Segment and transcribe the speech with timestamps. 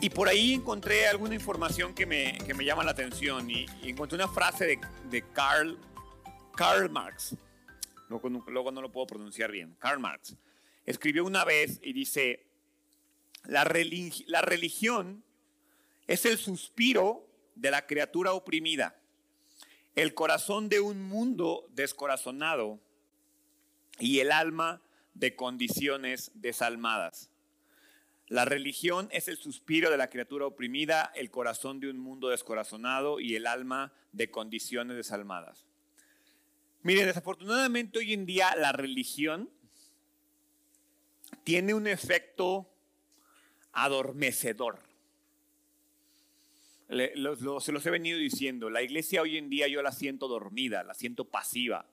[0.00, 4.14] Y por ahí encontré alguna información que me, que me llama la atención y, encontré
[4.14, 5.76] una frase de, de Karl,
[6.56, 7.34] Karl Marx.
[8.08, 9.74] Luego, luego no lo puedo pronunciar bien.
[9.80, 10.36] Karl Marx.
[10.86, 12.46] Escribió una vez y dice,
[13.44, 13.64] la,
[14.26, 15.24] la religión
[16.06, 18.96] es el suspiro de la criatura oprimida,
[19.96, 22.78] el corazón de un mundo descorazonado
[23.98, 24.80] y el alma
[25.14, 27.30] de condiciones desalmadas.
[28.28, 33.20] La religión es el suspiro de la criatura oprimida, el corazón de un mundo descorazonado
[33.20, 35.66] y el alma de condiciones desalmadas.
[36.82, 39.50] Miren, desafortunadamente hoy en día la religión
[41.42, 42.70] tiene un efecto
[43.72, 44.80] adormecedor.
[46.90, 50.92] se los he venido diciendo, la iglesia hoy en día yo la siento dormida, la
[50.92, 51.86] siento pasiva.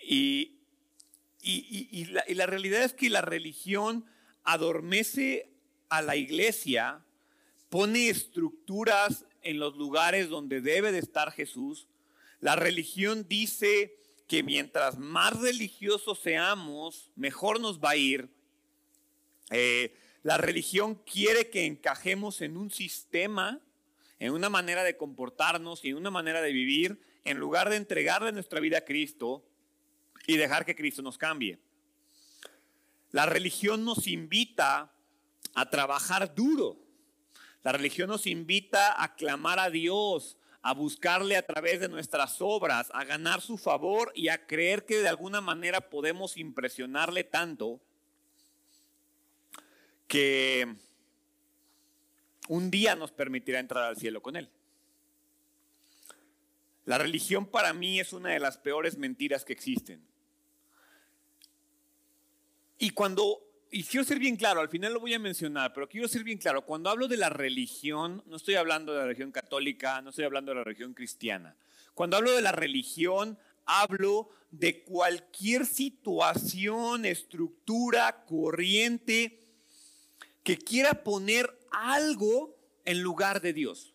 [0.00, 0.58] Y,
[1.40, 4.04] y la realidad es que la religión
[4.44, 5.50] adormece
[5.88, 7.04] a la iglesia,
[7.68, 11.86] pone estructuras en los lugares donde debe de estar Jesús.
[12.40, 18.28] La religión dice que mientras más religiosos seamos, mejor nos va a ir.
[19.50, 23.60] Eh, la religión quiere que encajemos en un sistema,
[24.18, 28.32] en una manera de comportarnos y en una manera de vivir, en lugar de entregarle
[28.32, 29.44] nuestra vida a Cristo
[30.26, 31.58] y dejar que Cristo nos cambie.
[33.12, 34.90] La religión nos invita
[35.54, 36.78] a trabajar duro.
[37.62, 42.88] La religión nos invita a clamar a Dios, a buscarle a través de nuestras obras,
[42.94, 47.80] a ganar su favor y a creer que de alguna manera podemos impresionarle tanto
[50.08, 50.74] que
[52.48, 54.50] un día nos permitirá entrar al cielo con Él.
[56.84, 60.11] La religión para mí es una de las peores mentiras que existen.
[62.82, 66.24] Y cuando, quiero ser bien claro, al final lo voy a mencionar, pero quiero ser
[66.24, 70.10] bien claro, cuando hablo de la religión, no estoy hablando de la religión católica, no
[70.10, 71.54] estoy hablando de la religión cristiana.
[71.94, 79.44] Cuando hablo de la religión, hablo de cualquier situación, estructura, corriente
[80.42, 83.94] que quiera poner algo en lugar de Dios.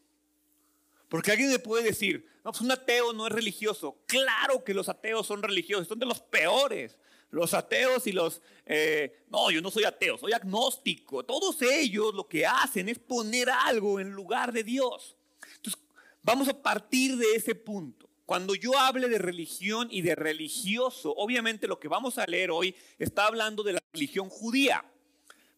[1.10, 3.98] Porque alguien me puede decir, no, pues un ateo no es religioso.
[4.06, 6.98] Claro que los ateos son religiosos, son de los peores
[7.30, 11.24] los ateos y los, eh, no, yo no soy ateo, soy agnóstico.
[11.24, 15.16] Todos ellos lo que hacen es poner algo en lugar de Dios.
[15.56, 15.82] Entonces,
[16.24, 18.10] vamos a partir de ese punto.
[18.26, 22.76] Cuando yo hable de religión y de religioso, obviamente lo que vamos a leer hoy
[23.00, 24.84] está hablando de la religión judía,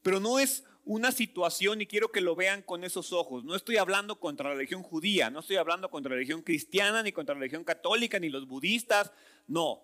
[0.04, 3.44] pero no es una situación y quiero que lo vean con esos ojos.
[3.44, 7.12] No estoy hablando contra la religión judía, no estoy hablando contra la religión cristiana, ni
[7.12, 9.12] contra la religión católica, ni los budistas.
[9.48, 9.84] No,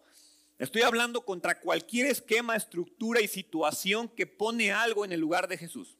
[0.58, 5.58] Estoy hablando contra cualquier esquema, estructura y situación que pone algo en el lugar de
[5.58, 5.98] Jesús,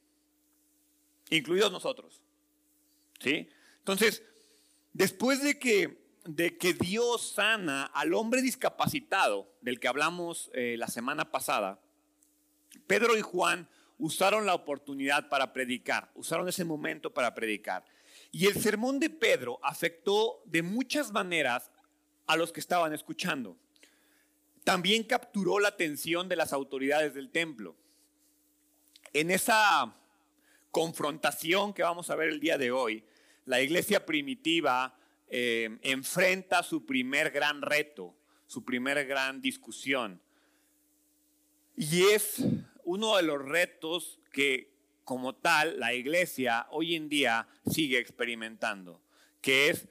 [1.30, 2.22] incluidos nosotros.
[3.20, 3.50] ¿Sí?
[3.80, 4.24] Entonces,
[4.94, 10.88] después de que, de que Dios sana al hombre discapacitado, del que hablamos eh, la
[10.88, 11.82] semana pasada,
[12.88, 13.68] Pedro y Juan
[13.98, 17.86] usaron la oportunidad para predicar, usaron ese momento para predicar.
[18.32, 21.72] Y el sermón de Pedro afectó de muchas maneras
[22.26, 23.58] a los que estaban escuchando
[24.66, 27.78] también capturó la atención de las autoridades del templo.
[29.14, 29.96] En esa
[30.72, 33.06] confrontación que vamos a ver el día de hoy,
[33.46, 34.98] la iglesia primitiva
[35.30, 38.16] eh, enfrenta su primer gran reto,
[38.48, 40.20] su primer gran discusión.
[41.78, 42.44] Y es
[42.86, 44.74] uno de los retos que
[45.04, 49.00] como tal la iglesia hoy en día sigue experimentando,
[49.42, 49.84] que es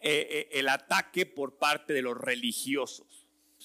[0.00, 3.07] eh, eh, el ataque por parte de los religiosos.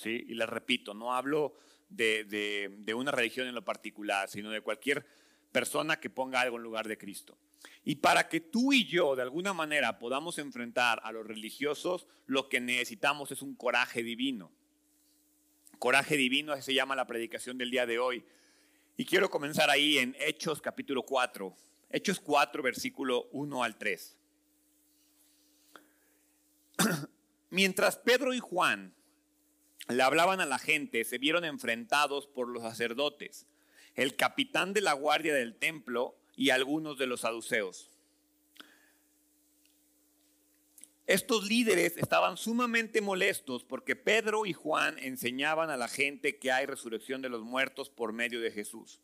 [0.06, 1.56] Y les repito, no hablo
[1.90, 5.06] de, una religión en lo particular, sino de cualquier
[5.52, 7.38] persona que ponga algo en lugar de Cristo.
[7.86, 12.50] Y para que tú y yo de alguna manera podamos enfrentar a los religiosos, lo
[12.50, 14.52] que necesitamos es un coraje divino.
[15.80, 18.26] Coraje divino, así se llama la predicación del día de hoy.
[18.98, 21.56] Y quiero comenzar ahí en Hechos capítulo 4.
[21.90, 24.18] Hechos 4, versículo 1 al 3.
[27.50, 28.94] Mientras Pedro y Juan
[29.90, 33.48] le hablaban a la gente, se vieron enfrentados por los sacerdotes,
[33.96, 37.90] el capitán de la guardia del templo y algunos de los saduceos.
[41.06, 46.66] Estos líderes estaban sumamente molestos porque Pedro y Juan enseñaban a la gente que hay
[46.66, 49.02] resurrección de los muertos por medio de Jesús.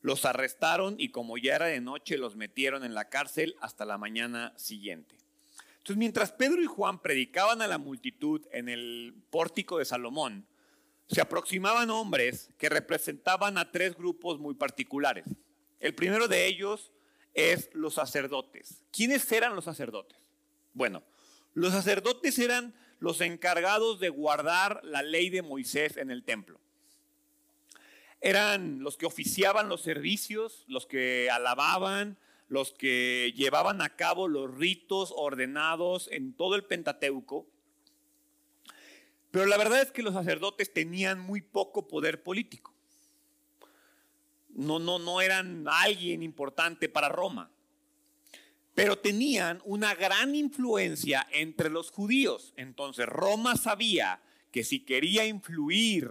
[0.00, 3.98] Los arrestaron y como ya era de noche los metieron en la cárcel hasta la
[3.98, 5.16] mañana siguiente.
[5.78, 10.46] Entonces, mientras Pedro y Juan predicaban a la multitud en el pórtico de Salomón,
[11.08, 15.24] se aproximaban hombres que representaban a tres grupos muy particulares.
[15.80, 16.92] El primero de ellos
[17.32, 18.84] es los sacerdotes.
[18.90, 20.18] ¿Quiénes eran los sacerdotes?
[20.74, 21.02] Bueno,
[21.54, 26.60] los sacerdotes eran los encargados de guardar la ley de Moisés en el templo.
[28.20, 34.54] Eran los que oficiaban los servicios, los que alababan, los que llevaban a cabo los
[34.56, 37.46] ritos ordenados en todo el Pentateuco.
[39.30, 42.74] Pero la verdad es que los sacerdotes tenían muy poco poder político.
[44.48, 47.50] No, no, no eran alguien importante para Roma.
[48.74, 52.54] Pero tenían una gran influencia entre los judíos.
[52.56, 56.10] Entonces Roma sabía que si quería influir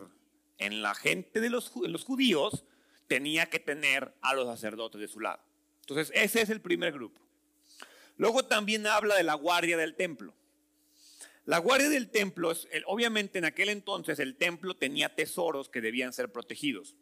[0.59, 2.65] en la gente de los, los judíos,
[3.07, 5.46] tenía que tener a los sacerdotes de su lado.
[5.89, 7.21] Entonces, ese es el primer grupo.
[8.17, 10.33] Luego también habla de la guardia del templo.
[11.45, 16.11] La guardia del templo, es, obviamente en aquel entonces el templo tenía tesoros que debían
[16.11, 16.95] ser protegidos.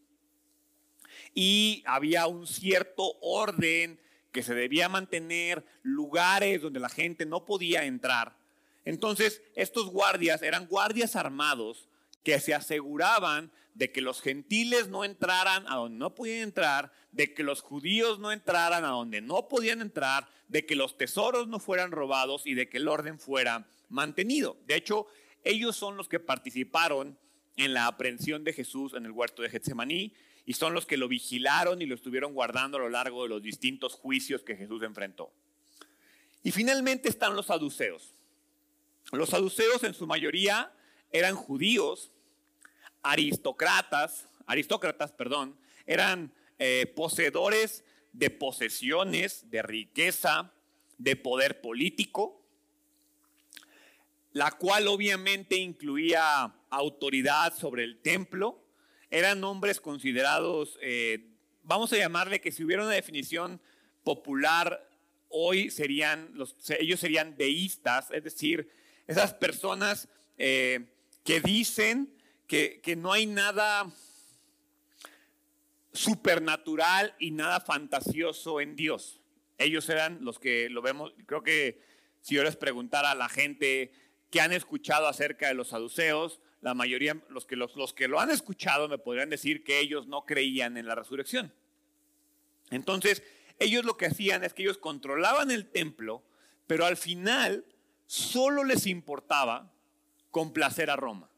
[1.33, 3.99] Y había un cierto orden
[4.31, 8.37] que se debía mantener, lugares donde la gente no podía entrar.
[8.83, 11.89] Entonces, estos guardias eran guardias armados
[12.25, 17.33] que se aseguraban de que los gentiles no entraran a donde no podían entrar, de
[17.35, 21.59] que los judíos no entraran a donde no podían entrar, de que los tesoros no
[21.59, 24.57] fueran robados y de que el orden fuera mantenido.
[24.65, 25.05] De hecho,
[25.43, 27.17] ellos son los que participaron
[27.57, 30.13] en la aprehensión de Jesús en el huerto de Getsemaní
[30.47, 33.43] y son los que lo vigilaron y lo estuvieron guardando a lo largo de los
[33.43, 35.31] distintos juicios que Jesús enfrentó.
[36.41, 38.15] Y finalmente están los saduceos.
[39.11, 40.71] Los saduceos en su mayoría
[41.11, 42.11] eran judíos
[43.05, 45.55] aristócratas, aristócratas, perdón,
[45.85, 50.51] eran eh, poseedores de posesiones, de riqueza,
[50.97, 52.41] de poder político,
[54.31, 58.65] la cual obviamente incluía autoridad sobre el templo.
[59.11, 61.29] Eran hombres considerados, eh,
[61.61, 63.61] vamos a llamarle que si hubiera una definición
[64.03, 64.89] popular
[65.29, 68.69] hoy serían los, ellos serían deístas, es decir,
[69.05, 70.07] esas personas
[70.37, 70.87] eh,
[71.23, 72.14] que dicen
[72.47, 73.91] que, no hay nada
[75.93, 79.21] supernatural y nada fantasioso en Dios.
[79.57, 81.81] Ellos eran los que lo vemos, creo que
[82.21, 83.91] si yo les preguntara a la gente
[84.29, 88.19] que han escuchado acerca de los saduceos, la mayoría, los que, los, los que lo
[88.19, 91.53] han escuchado me podrían decir que ellos no creían en la resurrección.
[92.71, 93.23] Entonces,
[93.59, 96.23] ellos lo que hacían es que ellos controlaban el templo,
[96.67, 97.65] pero al final
[98.07, 99.71] solo les importaba
[100.31, 101.29] complacer a Roma.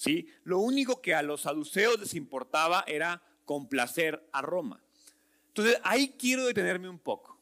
[0.00, 0.26] ¿Sí?
[0.44, 4.82] Lo único que a los saduceos les importaba era complacer a Roma.
[5.48, 7.38] Entonces, ahí quiero detenerme un poco.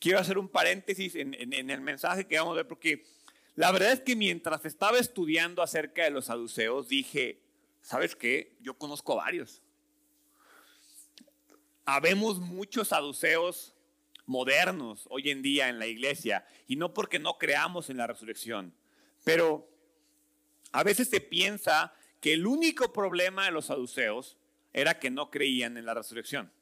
[0.00, 3.04] Quiero hacer un paréntesis en, el mensaje que vamos a ver, porque
[3.54, 7.42] la verdad es que mientras estaba estudiando acerca de los saduceos, dije,
[7.80, 8.56] ¿sabes qué?
[8.60, 9.62] Yo conozco varios.
[11.84, 13.76] Habemos muchos saduceos
[14.26, 18.74] modernos hoy en día en la iglesia, y no porque no creamos en la resurrección,
[19.22, 19.77] pero
[20.72, 24.36] a veces se piensa que el único problema de los saduceos
[24.72, 26.52] era que no creían en la resurrección.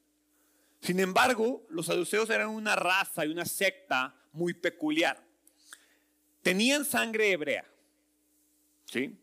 [0.81, 5.23] Sin embargo, los saduceos eran una raza y una secta muy peculiar.
[6.41, 7.65] Tenían sangre hebrea,
[8.85, 9.17] ¿sí?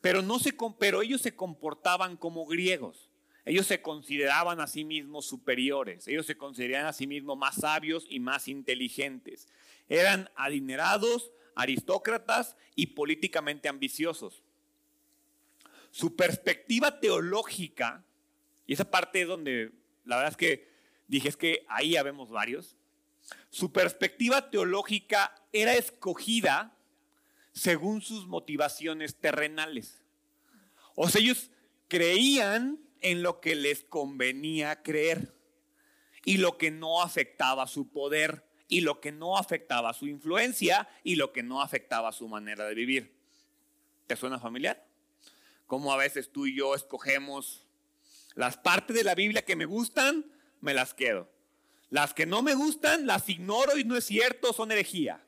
[0.00, 3.10] Pero, no se, pero ellos se comportaban como griegos.
[3.44, 6.08] Ellos se consideraban a sí mismos superiores.
[6.08, 9.46] Ellos se consideraban a sí mismos más sabios y más inteligentes.
[9.88, 14.44] Eran adinerados, aristócratas y políticamente ambiciosos.
[15.90, 18.04] Su perspectiva teológica,
[18.66, 19.72] y esa parte es donde
[20.04, 20.70] la verdad es que
[21.08, 22.76] dije es que ahí habemos varios,
[23.50, 26.76] su perspectiva teológica era escogida
[27.52, 30.02] según sus motivaciones terrenales.
[30.94, 31.50] O sea, ellos
[31.88, 35.34] creían en lo que les convenía creer
[36.24, 41.16] y lo que no afectaba su poder y lo que no afectaba su influencia y
[41.16, 43.14] lo que no afectaba su manera de vivir.
[44.06, 44.86] ¿Te suena familiar?
[45.66, 47.66] Como a veces tú y yo escogemos
[48.34, 50.24] las partes de la Biblia que me gustan,
[50.60, 51.30] me las quedo.
[51.90, 55.24] Las que no me gustan, las ignoro y no es cierto, son herejía.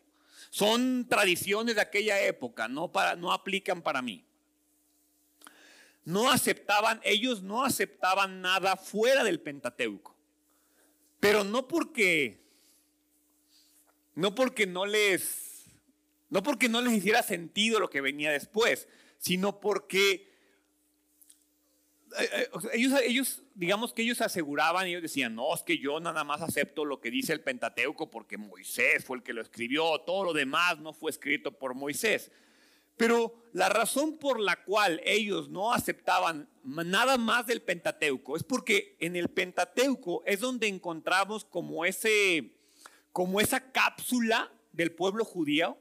[0.50, 4.25] Son tradiciones de aquella época, no, para, no aplican para mí.
[6.04, 10.16] No aceptaban, ellos no aceptaban nada fuera del Pentateuco.
[11.21, 12.47] Pero no porque
[14.18, 15.64] no porque no les,
[16.28, 20.28] no porque no les hiciera sentido lo que venía después, sino porque
[22.18, 26.25] eh, eh, ellos, ellos, digamos que ellos aseguraban, ellos decían, no, es que yo nada
[26.25, 30.25] más acepto lo que dice el Pentateuco porque Moisés fue el que lo escribió, todo
[30.25, 32.32] lo demás no fue escrito por Moisés.
[32.96, 38.96] Pero la razón por la cual ellos no aceptaban nada más del Pentateuco es porque
[38.98, 42.57] en el Pentateuco es donde encontramos como, ese,
[43.12, 45.78] como esa cápsula del pueblo judío,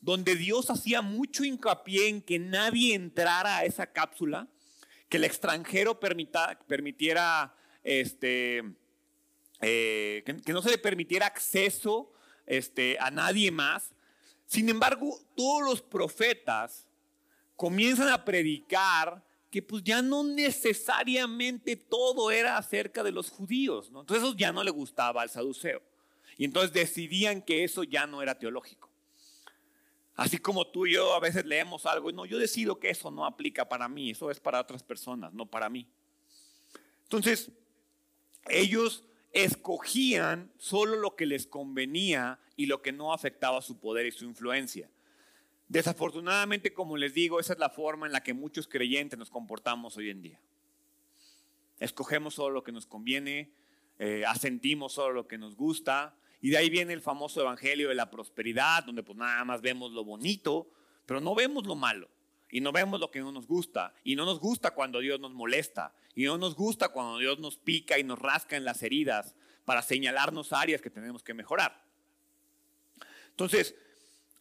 [0.00, 4.48] donde Dios hacía mucho hincapié en que nadie entrara a esa cápsula,
[5.08, 8.62] que el extranjero permitiera, este,
[9.60, 12.12] eh, que, no se le permitiera acceso
[12.46, 13.94] este, a nadie más.
[14.46, 16.88] Sin embargo, todos los profetas
[17.56, 23.88] comienzan a predicar que pues ya no necesariamente todo era acerca de los judíos.
[23.88, 25.82] Entonces eso ya no le gustaba al saduceo.
[26.36, 28.90] Y entonces decidían que eso ya no era teológico.
[30.16, 33.10] Así como tú y yo a veces leemos algo y no, yo decido que eso
[33.10, 35.88] no aplica para mí, eso es para otras personas, no para mí.
[37.04, 37.50] Entonces,
[38.48, 44.12] ellos escogían solo lo que les convenía y lo que no afectaba su poder y
[44.12, 44.90] su influencia.
[45.68, 49.96] Desafortunadamente, como les digo, esa es la forma en la que muchos creyentes nos comportamos
[49.96, 50.40] hoy en día.
[51.78, 53.52] Escogemos solo lo que nos conviene,
[53.98, 57.94] eh, asentimos solo lo que nos gusta, y de ahí viene el famoso evangelio de
[57.94, 60.70] la prosperidad, donde pues nada más vemos lo bonito,
[61.06, 62.08] pero no vemos lo malo.
[62.52, 63.94] Y no vemos lo que no nos gusta.
[64.02, 65.94] Y no nos gusta cuando Dios nos molesta.
[66.14, 69.82] Y no nos gusta cuando Dios nos pica y nos rasca en las heridas para
[69.82, 71.84] señalarnos áreas que tenemos que mejorar.
[73.28, 73.76] Entonces,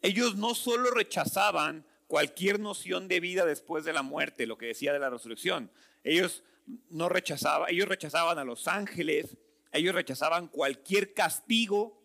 [0.01, 4.91] ellos no solo rechazaban cualquier noción de vida después de la muerte, lo que decía
[4.91, 5.69] de la resurrección.
[6.03, 6.43] Ellos
[6.89, 9.37] no rechazaban, ellos rechazaban a los ángeles,
[9.71, 12.01] ellos rechazaban cualquier castigo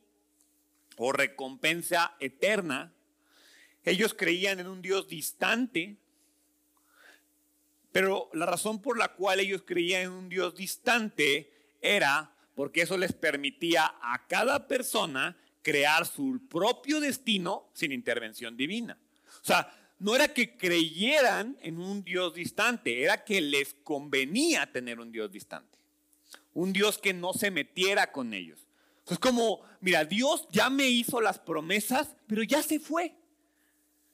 [0.97, 2.95] o recompensa eterna
[3.85, 5.97] ellos creían en un Dios distante,
[7.93, 12.97] pero la razón por la cual ellos creían en un Dios distante era porque eso
[12.97, 18.99] les permitía a cada persona crear su propio destino sin intervención divina.
[19.43, 24.99] O sea, no era que creyeran en un Dios distante, era que les convenía tener
[24.99, 25.74] un Dios distante.
[26.55, 28.67] Un Dios que no se metiera con ellos.
[29.09, 33.15] Es como, mira, Dios ya me hizo las promesas, pero ya se fue.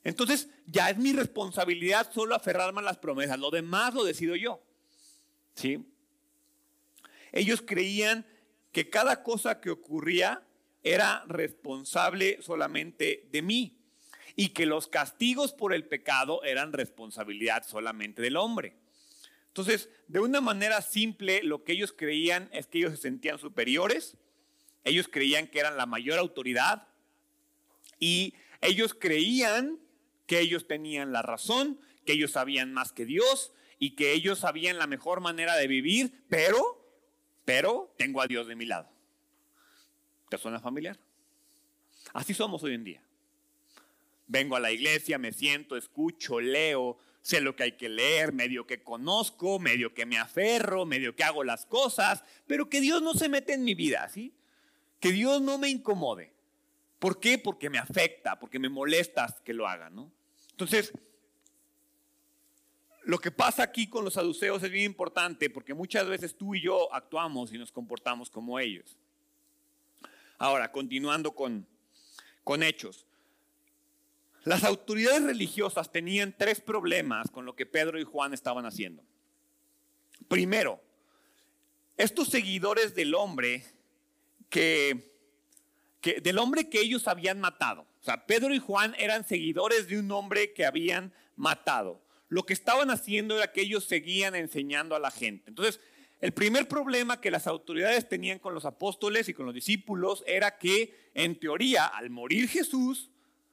[0.02, 3.38] Entonces ya es mi responsabilidad solo aferrarme a las promesas.
[3.38, 4.60] Lo demás lo decido yo.
[5.54, 5.84] ¿Sí?
[7.32, 8.26] Ellos creían
[8.72, 10.42] que cada cosa que ocurría
[10.82, 13.76] era responsable solamente de mí
[14.36, 18.76] y que los castigos por el pecado eran responsabilidad solamente del hombre.
[19.50, 24.16] Entonces, de una manera simple, lo que ellos creían es que ellos se sentían superiores,
[24.84, 26.86] ellos creían que eran la mayor autoridad
[27.98, 29.80] y ellos creían
[30.26, 34.78] que ellos tenían la razón, que ellos sabían más que Dios y que ellos sabían
[34.78, 36.80] la mejor manera de vivir, pero,
[37.44, 38.88] pero tengo a Dios de mi lado.
[40.28, 40.96] ¿Te suena familiar?
[42.12, 43.02] Así somos hoy en día.
[44.28, 48.66] Vengo a la iglesia, me siento, escucho, leo, sé lo que hay que leer, medio
[48.66, 53.14] que conozco, medio que me aferro, medio que hago las cosas, pero que Dios no
[53.14, 54.32] se mete en mi vida, ¿sí?
[54.98, 56.32] Que Dios no me incomode.
[56.98, 57.38] ¿Por qué?
[57.38, 60.10] Porque me afecta, porque me molesta que lo haga, ¿no?
[60.50, 60.92] Entonces,
[63.02, 66.60] lo que pasa aquí con los saduceos es bien importante porque muchas veces tú y
[66.60, 68.98] yo actuamos y nos comportamos como ellos.
[70.38, 71.66] Ahora, continuando con,
[72.44, 73.06] con hechos.
[74.44, 79.02] Las autoridades religiosas tenían tres problemas con lo que Pedro y Juan estaban haciendo.
[80.28, 80.80] Primero,
[81.96, 83.64] estos seguidores del hombre
[84.48, 85.12] que,
[86.22, 87.82] del hombre que ellos habían matado.
[88.00, 92.02] O sea, Pedro y Juan eran seguidores de un hombre que habían matado.
[92.28, 95.50] Lo que estaban haciendo era que ellos seguían enseñando a la gente.
[95.50, 95.80] Entonces,
[96.20, 100.58] el primer problema que las autoridades tenían con los apóstoles y con los discípulos era
[100.58, 103.10] que, en teoría, al morir Jesús,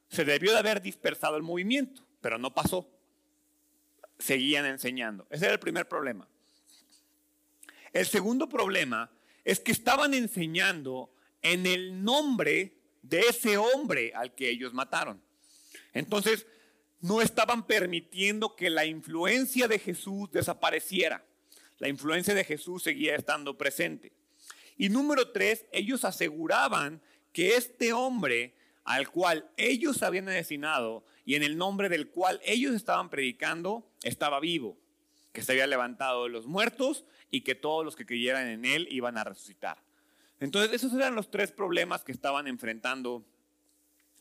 [0.10, 2.90] se debió de haber dispersado el movimiento, pero no pasó.
[4.20, 5.28] Seguían enseñando.
[5.30, 6.28] Ese era el primer problema.
[7.94, 9.12] El segundo problema
[9.44, 15.22] es que estaban enseñando en el nombre de ese hombre al que ellos mataron.
[15.94, 16.46] Entonces,
[17.00, 21.26] no estaban permitiendo que la influencia de Jesús desapareciera.
[21.80, 24.12] La influencia de Jesús seguía estando presente.
[24.78, 28.56] Y número tres, ellos aseguraban que este hombre
[28.88, 34.40] al cual ellos habían asesinado y en el nombre del cual ellos estaban predicando, estaba
[34.40, 34.80] vivo,
[35.34, 38.88] que se había levantado de los muertos y que todos los que creyeran en él
[38.90, 39.84] iban a resucitar.
[40.40, 43.26] Entonces, esos eran los tres problemas que estaban enfrentando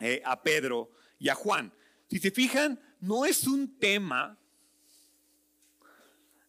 [0.01, 1.73] eh, a Pedro y a Juan.
[2.11, 4.37] Si se fijan, no es un tema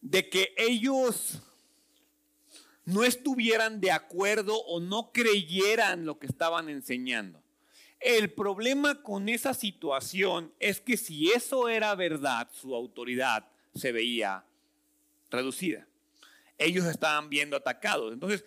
[0.02, 1.40] de que ellos
[2.84, 7.44] no estuvieran de acuerdo o no creyeran lo que estaban enseñando.
[8.00, 14.46] El problema con esa situación es que si eso era verdad, su autoridad se veía
[15.30, 15.88] reducida.
[16.58, 18.13] Ellos estaban viendo atacados.
[18.13, 18.46] Entonces,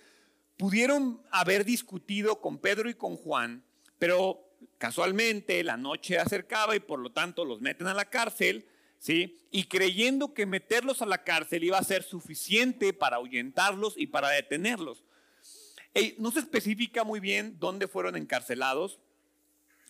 [0.57, 3.64] pudieron haber discutido con Pedro y con Juan,
[3.99, 4.47] pero
[4.78, 8.66] casualmente la noche acercaba y por lo tanto los meten a la cárcel,
[8.99, 9.38] ¿sí?
[9.50, 14.30] Y creyendo que meterlos a la cárcel iba a ser suficiente para ahuyentarlos y para
[14.30, 15.02] detenerlos.
[16.19, 19.00] No se especifica muy bien dónde fueron encarcelados,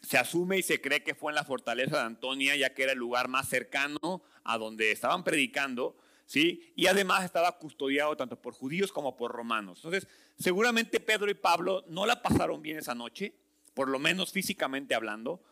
[0.02, 2.92] se asume y se cree que fue en la fortaleza de Antonia, ya que era
[2.92, 6.73] el lugar más cercano a donde estaban predicando, ¿sí?
[6.75, 9.78] Y además estaba custodiado tanto por judíos como por romanos.
[9.85, 13.35] Entonces, seguramente Pedro y Pablo no la pasaron bien esa noche,
[13.75, 15.42] por lo menos físicamente hablando.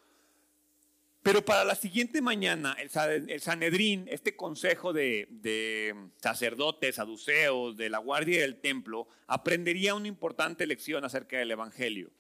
[1.23, 7.99] Pero para la siguiente mañana, el Sanedrín, este consejo de, de sacerdotes, saduceos, de la
[7.99, 12.11] guardia del templo, aprendería una importante lección acerca del Evangelio.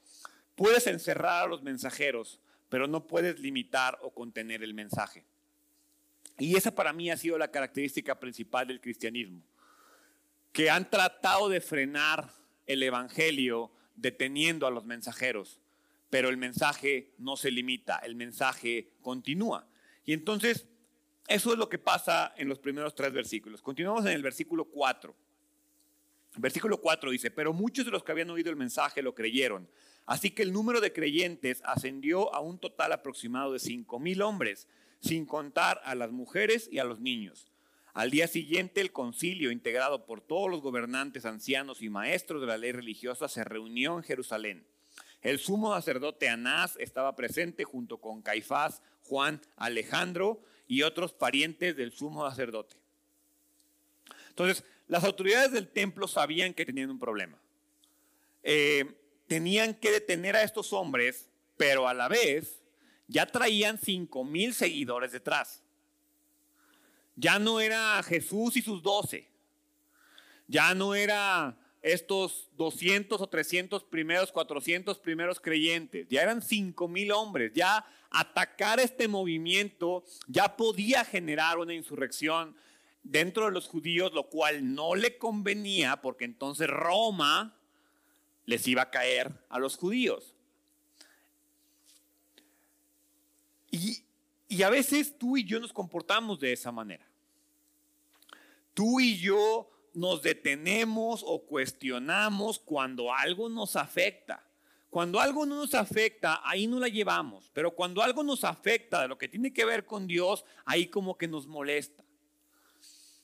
[0.58, 5.24] Puedes encerrar a los mensajeros, pero no puedes limitar o contener el mensaje.
[6.36, 9.40] Y esa para mí ha sido la característica principal del cristianismo,
[10.52, 12.32] que han tratado de frenar
[12.66, 15.60] el Evangelio deteniendo a los mensajeros,
[16.10, 19.64] pero el mensaje no se limita, el mensaje continúa.
[20.04, 20.66] Y entonces,
[21.28, 23.62] eso es lo que pasa en los primeros tres versículos.
[23.62, 25.14] Continuamos en el versículo 4.
[26.38, 29.68] Versículo 4 dice, pero muchos de los que habían oído el mensaje lo creyeron.
[30.08, 34.66] Así que el número de creyentes ascendió a un total aproximado de cinco mil hombres,
[35.00, 37.46] sin contar a las mujeres y a los niños.
[37.92, 42.56] Al día siguiente, el concilio, integrado por todos los gobernantes, ancianos y maestros de la
[42.56, 44.66] ley religiosa, se reunió en Jerusalén.
[45.20, 51.92] El sumo sacerdote Anás estaba presente junto con Caifás, Juan, Alejandro y otros parientes del
[51.92, 52.76] sumo sacerdote.
[54.30, 57.38] Entonces, las autoridades del templo sabían que tenían un problema.
[58.42, 58.86] Eh,
[59.28, 62.60] tenían que detener a estos hombres, pero a la vez
[63.06, 65.62] ya traían cinco mil seguidores detrás.
[67.14, 69.28] Ya no era Jesús y sus doce.
[70.46, 76.08] Ya no era estos 200 o 300 primeros, 400 primeros creyentes.
[76.08, 77.52] Ya eran cinco mil hombres.
[77.54, 82.56] Ya atacar este movimiento ya podía generar una insurrección
[83.02, 87.57] dentro de los judíos, lo cual no le convenía porque entonces Roma
[88.48, 90.34] les iba a caer a los judíos.
[93.70, 94.02] Y,
[94.48, 97.06] y, a veces tú y yo nos comportamos de esa manera.
[98.72, 104.42] Tú y yo nos detenemos o cuestionamos cuando algo nos afecta.
[104.88, 107.50] Cuando algo no nos afecta, ahí no la llevamos.
[107.52, 111.18] Pero cuando algo nos afecta de lo que tiene que ver con Dios, ahí como
[111.18, 112.02] que nos molesta.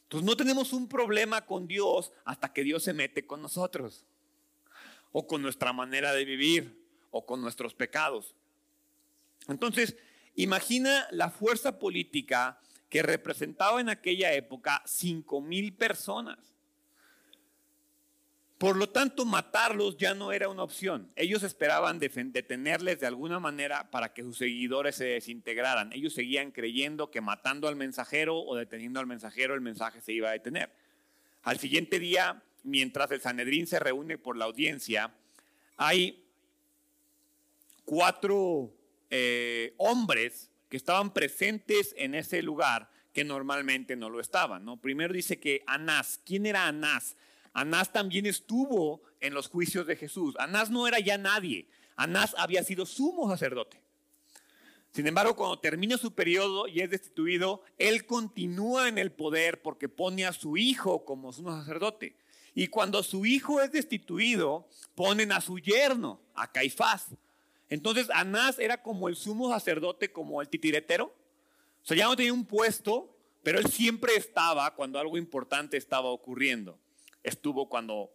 [0.02, 4.04] Entonces no tenemos un problema con Dios hasta que Dios se mete con nosotros
[5.16, 6.76] o con nuestra manera de vivir
[7.12, 8.34] o con nuestros pecados.
[9.46, 9.96] Entonces,
[10.34, 16.38] imagina la fuerza política que representaba en aquella época cinco mil personas.
[18.58, 21.12] Por lo tanto, matarlos ya no era una opción.
[21.14, 25.92] Ellos esperaban detenerles de alguna manera para que sus seguidores se desintegraran.
[25.92, 30.30] Ellos seguían creyendo que matando al mensajero o deteniendo al mensajero el mensaje se iba
[30.30, 30.72] a detener.
[31.42, 35.14] Al siguiente día, mientras el Sanedrín se reúne por la audiencia,
[35.76, 36.24] hay
[37.84, 38.72] cuatro
[39.10, 44.66] eh, hombres que estaban presentes en ese lugar que normalmente no lo estaban.
[44.80, 47.16] Primero dice que Anás, ¿quién era Anás?
[47.52, 50.34] Anás también estuvo en los juicios de Jesús.
[50.38, 51.68] Anás no era ya nadie.
[51.94, 53.80] Anás había sido sumo sacerdote.
[54.90, 59.88] Sin embargo, cuando termina su periodo y es destituido, él continúa en el poder porque
[59.88, 62.16] pone a su hijo como sumo sacerdote.
[62.54, 67.08] Y cuando su hijo es destituido, ponen a su yerno, a Caifás.
[67.68, 71.06] Entonces Anás era como el sumo sacerdote, como el titiretero.
[71.82, 76.08] O sea, ya no tenía un puesto, pero él siempre estaba cuando algo importante estaba
[76.08, 76.78] ocurriendo.
[77.22, 78.10] Estuvo cuando,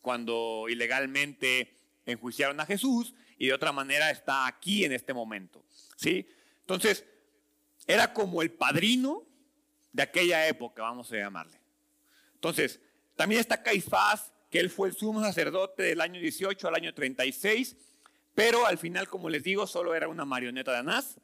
[0.00, 5.64] cuando ilegalmente enjuiciaron a Jesús y de otra manera está aquí en este momento.
[5.96, 6.26] ¿sí?
[6.60, 7.04] Entonces,
[7.86, 9.24] era como el padrino
[9.92, 11.60] de aquella época, vamos a llamarle.
[12.34, 12.80] Entonces,
[13.16, 17.76] también está Caifás, que él fue el sumo sacerdote del año 18 al año 36,
[18.34, 21.18] pero al final, como les digo, solo era una marioneta de Anás.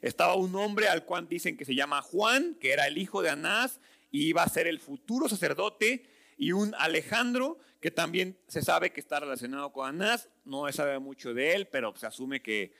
[0.00, 3.30] Estaba un hombre al cual dicen que se llama Juan, que era el hijo de
[3.30, 6.06] Anás y iba a ser el futuro sacerdote,
[6.38, 10.98] y un Alejandro, que también se sabe que está relacionado con Anás, no se sabe
[11.00, 12.72] mucho de él, pero se asume que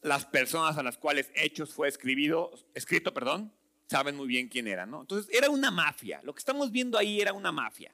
[0.00, 3.52] las personas a las cuales Hechos fue escribido, escrito, perdón,
[3.88, 5.02] saben muy bien quién era, ¿no?
[5.02, 7.92] Entonces era una mafia, lo que estamos viendo ahí era una mafia.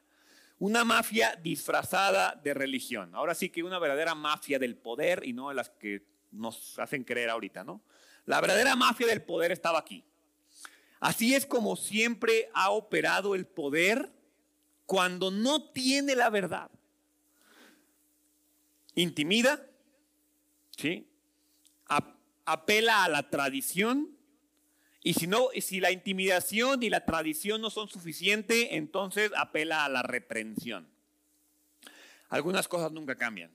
[0.59, 3.13] Una mafia disfrazada de religión.
[3.15, 7.29] Ahora sí que una verdadera mafia del poder y no las que nos hacen creer
[7.29, 7.81] ahorita, ¿no?
[8.25, 10.05] La verdadera mafia del poder estaba aquí.
[10.99, 14.13] Así es como siempre ha operado el poder
[14.85, 16.69] cuando no tiene la verdad.
[18.95, 19.67] Intimida,
[20.77, 21.09] ¿sí?
[22.45, 24.17] apela a la tradición
[25.03, 29.89] y si no, si la intimidación y la tradición no son suficientes, entonces apela a
[29.89, 30.87] la reprensión.
[32.29, 33.51] Algunas cosas nunca cambian.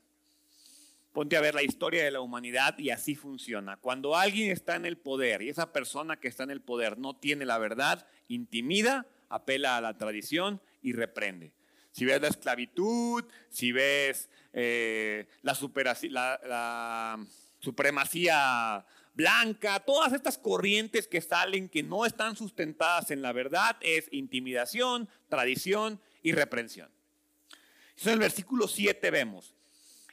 [1.12, 3.78] Ponte a ver la historia de la humanidad y así funciona.
[3.78, 7.16] Cuando alguien está en el poder y esa persona que está en el poder no
[7.16, 11.54] tiene la verdad, intimida, apela a la tradición y reprende.
[11.92, 15.56] Si ves la esclavitud, si ves eh, la,
[16.46, 17.18] la
[17.58, 18.86] supremacía
[19.18, 25.08] blanca, todas estas corrientes que salen que no están sustentadas en la verdad es intimidación,
[25.28, 26.88] tradición y reprensión.
[27.96, 29.56] Eso en el versículo 7 vemos.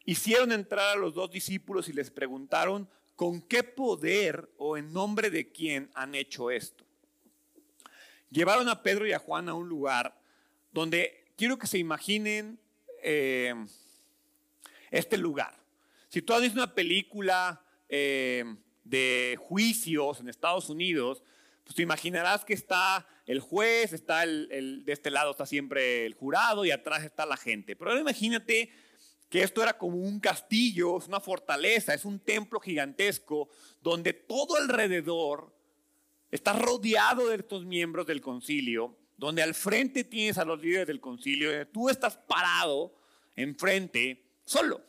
[0.05, 5.29] Hicieron entrar a los dos discípulos y les preguntaron, ¿con qué poder o en nombre
[5.29, 6.83] de quién han hecho esto?
[8.31, 10.19] Llevaron a Pedro y a Juan a un lugar
[10.71, 12.59] donde quiero que se imaginen
[13.03, 13.53] eh,
[14.89, 15.55] este lugar.
[16.09, 18.43] Si tú has visto una película eh,
[18.85, 21.21] de juicios en Estados Unidos,
[21.65, 26.13] pues te imaginarás que está el juez, está el, de este lado está siempre el
[26.13, 27.75] jurado y atrás está la gente.
[27.75, 28.71] Pero ahora imagínate
[29.29, 33.49] que esto era como un castillo, es una fortaleza, es un templo gigantesco
[33.81, 35.53] donde todo alrededor
[36.29, 41.01] está rodeado de estos miembros del concilio, donde al frente tienes a los líderes del
[41.01, 42.93] concilio, donde tú estás parado
[43.35, 44.81] enfrente solo.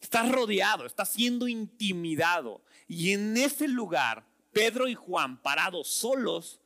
[0.00, 2.62] Estás rodeado, estás siendo intimidado.
[2.94, 6.60] Y en ese lugar, Pedro y Juan, parados solos,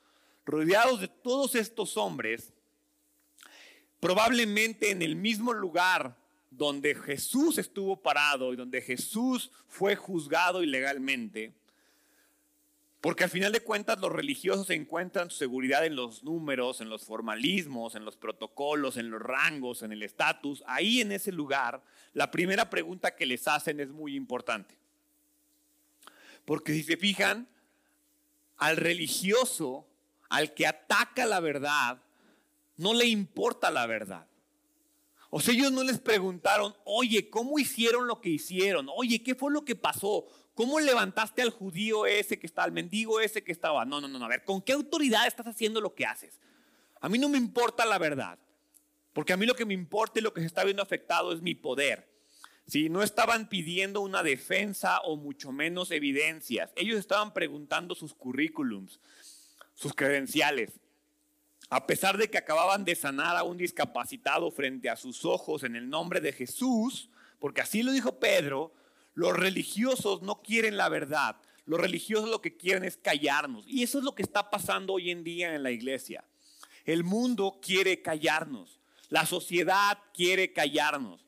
[0.44, 2.52] rodeados de todos estos hombres,
[4.00, 6.16] probablemente en el mismo lugar
[6.50, 11.54] donde Jesús estuvo parado y donde Jesús fue juzgado ilegalmente,
[13.00, 17.04] porque al final de cuentas los religiosos encuentran su seguridad en los números, en los
[17.04, 20.64] formalismos, en los protocolos, en los rangos, en el estatus.
[20.66, 21.84] Ahí en ese lugar,
[22.14, 24.85] la primera pregunta que les hacen es muy importante.
[26.46, 27.48] Porque si se fijan,
[28.56, 29.86] al religioso,
[30.30, 32.02] al que ataca la verdad,
[32.76, 34.26] no le importa la verdad.
[35.28, 38.88] O sea, ellos no les preguntaron, oye, ¿cómo hicieron lo que hicieron?
[38.96, 40.24] Oye, ¿qué fue lo que pasó?
[40.54, 43.84] ¿Cómo levantaste al judío ese que está, al mendigo ese que estaba?
[43.84, 46.40] No, no, no, a ver, ¿con qué autoridad estás haciendo lo que haces?
[47.00, 48.38] A mí no me importa la verdad,
[49.12, 51.42] porque a mí lo que me importa y lo que se está viendo afectado es
[51.42, 52.15] mi poder.
[52.66, 56.72] Si no estaban pidiendo una defensa o mucho menos evidencias.
[56.74, 59.00] Ellos estaban preguntando sus currículums,
[59.74, 60.72] sus credenciales.
[61.68, 65.76] A pesar de que acababan de sanar a un discapacitado frente a sus ojos en
[65.76, 68.72] el nombre de Jesús, porque así lo dijo Pedro,
[69.14, 71.36] los religiosos no quieren la verdad.
[71.64, 73.64] Los religiosos lo que quieren es callarnos.
[73.66, 76.24] Y eso es lo que está pasando hoy en día en la iglesia.
[76.84, 78.80] El mundo quiere callarnos.
[79.08, 81.25] La sociedad quiere callarnos.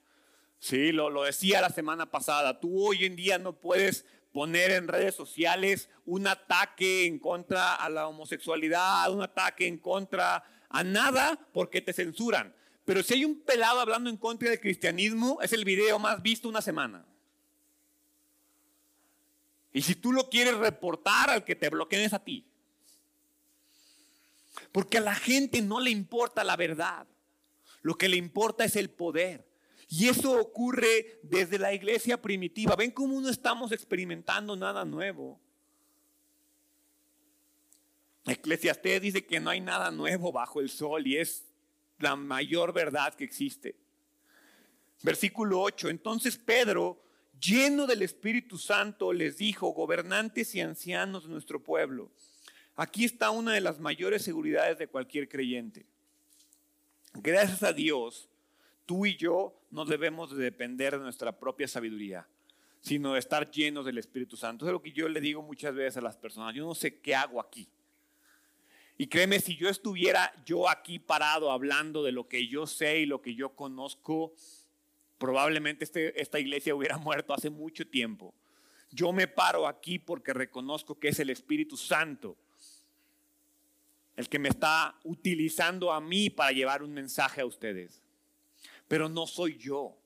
[0.59, 2.61] Sí, lo, lo decía la semana pasada.
[2.61, 7.89] Tú hoy en día no puedes poner en redes sociales un ataque en contra a
[7.89, 12.55] la homosexualidad, un ataque en contra a nada porque te censuran.
[12.85, 16.49] Pero si hay un pelado hablando en contra del cristianismo, es el video más visto
[16.49, 17.05] una semana.
[19.73, 22.47] Y si tú lo quieres reportar, al que te bloqueen es a ti.
[24.73, 27.07] Porque a la gente no le importa la verdad.
[27.83, 29.48] Lo que le importa es el poder.
[29.89, 32.77] Y eso ocurre desde la iglesia primitiva.
[32.77, 35.41] ¿Ven cómo no estamos experimentando nada nuevo?
[38.27, 41.47] Eclesiastés dice que no hay nada nuevo bajo el sol y es
[41.99, 43.77] la mayor verdad que existe.
[45.03, 45.89] Versículo 8.
[45.89, 47.03] Entonces Pedro,
[47.41, 52.11] lleno del Espíritu Santo, les dijo, gobernantes y ancianos de nuestro pueblo,
[52.77, 55.87] aquí está una de las mayores seguridades de cualquier creyente.
[57.15, 58.28] Gracias a Dios
[58.89, 62.27] tú y yo no debemos de depender de nuestra propia sabiduría,
[62.81, 64.65] sino de estar llenos del Espíritu Santo.
[64.65, 66.55] Eso es lo que yo le digo muchas veces a las personas.
[66.55, 67.69] Yo no sé qué hago aquí.
[68.97, 73.07] Y créeme, si yo estuviera yo aquí parado hablando de lo que yo sé y
[73.07, 74.33] lo que yo conozco,
[75.19, 78.35] probablemente este, esta iglesia hubiera muerto hace mucho tiempo.
[78.91, 82.39] Yo me paro aquí porque reconozco que es el Espíritu Santo
[84.17, 88.03] el que me está utilizando a mí para llevar un mensaje a ustedes
[88.89, 89.97] pero no soy yo.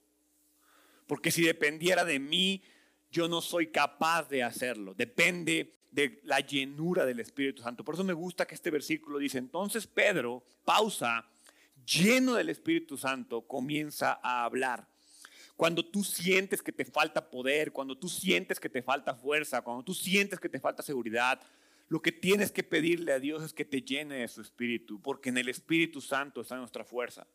[1.06, 2.62] Porque si dependiera de mí,
[3.10, 4.94] yo no soy capaz de hacerlo.
[4.94, 7.84] Depende de la llenura del Espíritu Santo.
[7.84, 11.28] Por eso me gusta que este versículo dice, entonces Pedro, pausa,
[11.84, 14.88] lleno del Espíritu Santo, comienza a hablar.
[15.54, 19.84] Cuando tú sientes que te falta poder, cuando tú sientes que te falta fuerza, cuando
[19.84, 21.40] tú sientes que te falta seguridad,
[21.88, 25.28] lo que tienes que pedirle a Dios es que te llene de su Espíritu, porque
[25.28, 27.26] en el Espíritu Santo está nuestra fuerza.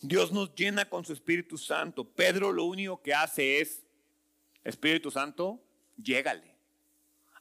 [0.00, 2.04] Dios nos llena con su Espíritu Santo.
[2.04, 3.84] Pedro lo único que hace es,
[4.64, 5.60] Espíritu Santo,
[5.96, 6.54] llégale,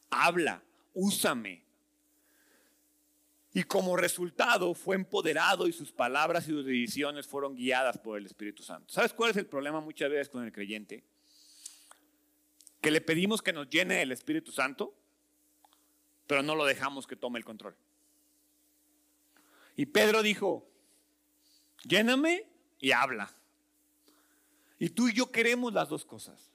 [0.09, 1.67] habla, úsame,
[3.57, 8.27] y como resultado fue empoderado y sus palabras y sus decisiones fueron guiadas por el
[8.27, 8.93] Espíritu Santo.
[8.93, 11.03] ¿Sabes cuál es el problema muchas veces con el creyente?
[12.79, 14.93] Que le pedimos que nos llene el Espíritu Santo,
[16.27, 17.75] pero no lo dejamos que tome el control.
[19.75, 20.69] Y Pedro dijo,
[21.83, 22.45] lléname
[22.79, 23.31] y habla.
[24.79, 26.51] Y tú y yo queremos las dos cosas.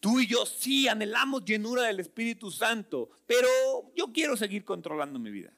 [0.00, 3.48] Tú y yo sí anhelamos llenura del Espíritu Santo, pero
[3.94, 5.52] yo quiero seguir controlando mi vida.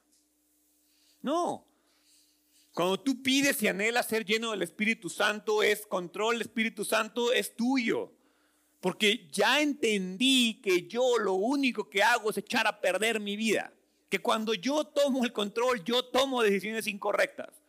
[1.22, 1.66] No.
[2.72, 7.32] Cuando tú pides y anhelas ser lleno del Espíritu Santo, es control, el Espíritu Santo
[7.32, 8.12] es tuyo.
[8.80, 13.72] Porque ya entendí que yo lo único que hago es echar a perder mi vida.
[14.10, 17.63] Que cuando yo tomo el control, yo tomo decisiones incorrectas.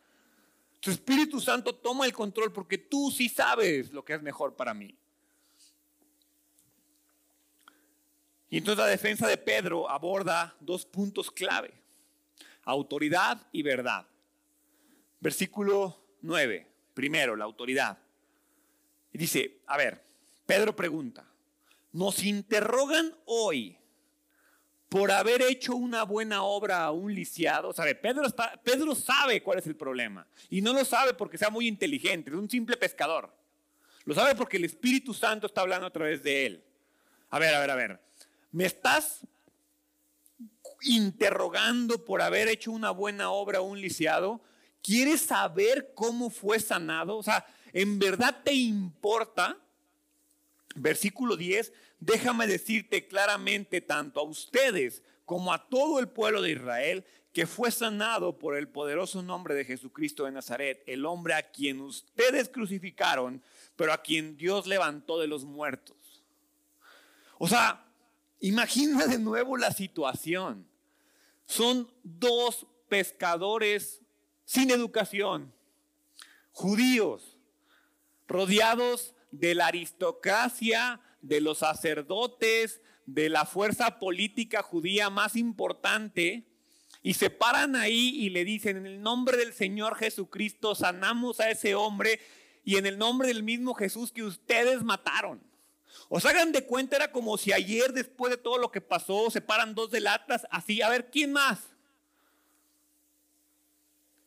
[0.85, 4.71] Tu Espíritu Santo toma el control porque tú sí sabes lo que es mejor para
[4.71, 4.95] mí.
[8.51, 11.73] Y entonces la defensa de Pedro aborda dos puntos clave
[12.65, 14.05] autoridad y verdad.
[15.19, 17.97] Versículo 9, primero, la autoridad.
[19.11, 20.05] Dice, a ver,
[20.45, 21.25] Pedro pregunta,
[21.93, 23.75] nos interrogan hoy
[24.89, 27.73] por haber hecho una buena obra a un lisiado.
[27.73, 27.95] ¿Sabe?
[27.95, 28.23] Pedro,
[28.63, 30.27] Pedro sabe cuál es el problema.
[30.49, 33.33] Y no lo sabe porque sea muy inteligente, es un simple pescador.
[34.05, 36.63] Lo sabe porque el Espíritu Santo está hablando a través de él.
[37.29, 37.99] A ver, a ver, a ver.
[38.51, 39.21] ¿Me estás
[40.81, 44.41] interrogando por haber hecho una buena obra a un lisiado?
[44.81, 47.17] ¿Quieres saber cómo fue sanado?
[47.17, 49.57] O sea, ¿en verdad te importa?
[50.75, 57.05] Versículo 10, déjame decirte claramente tanto a ustedes como a todo el pueblo de Israel
[57.33, 61.81] que fue sanado por el poderoso nombre de Jesucristo de Nazaret, el hombre a quien
[61.81, 63.43] ustedes crucificaron,
[63.75, 66.23] pero a quien Dios levantó de los muertos.
[67.37, 67.85] O sea,
[68.45, 70.67] Imagina de nuevo la situación.
[71.45, 74.01] Son dos pescadores
[74.43, 75.51] sin educación,
[76.51, 77.39] judíos,
[78.27, 86.47] rodeados de la aristocracia, de los sacerdotes, de la fuerza política judía más importante,
[87.01, 91.51] y se paran ahí y le dicen, en el nombre del Señor Jesucristo sanamos a
[91.51, 92.19] ese hombre
[92.63, 95.41] y en el nombre del mismo Jesús que ustedes mataron.
[96.09, 99.41] Os hagan de cuenta, era como si ayer, después de todo lo que pasó, se
[99.41, 101.59] paran dos de latas, así, a ver, ¿quién más?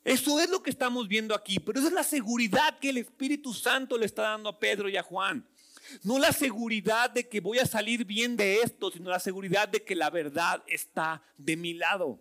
[0.04, 3.52] Eso es lo que estamos viendo aquí, pero esa es la seguridad que el Espíritu
[3.52, 5.46] Santo le está dando a Pedro y a Juan.
[6.02, 9.82] No la seguridad de que voy a salir bien de esto, sino la seguridad de
[9.82, 12.20] que la verdad está de mi lado.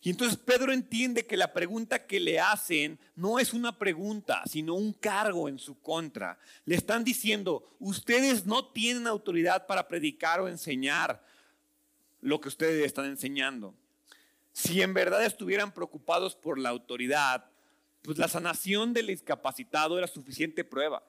[0.00, 4.74] Y entonces Pedro entiende que la pregunta que le hacen no es una pregunta, sino
[4.74, 6.38] un cargo en su contra.
[6.64, 11.22] Le están diciendo, ustedes no tienen autoridad para predicar o enseñar
[12.20, 13.74] lo que ustedes están enseñando.
[14.52, 17.47] Si en verdad estuvieran preocupados por la autoridad,
[18.08, 21.02] pues la sanación del discapacitado era suficiente prueba.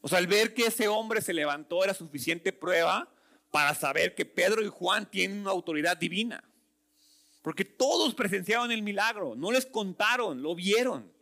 [0.00, 3.12] O sea, al ver que ese hombre se levantó era suficiente prueba
[3.50, 6.42] para saber que Pedro y Juan tienen una autoridad divina.
[7.42, 11.12] Porque todos presenciaron el milagro, no les contaron, lo vieron.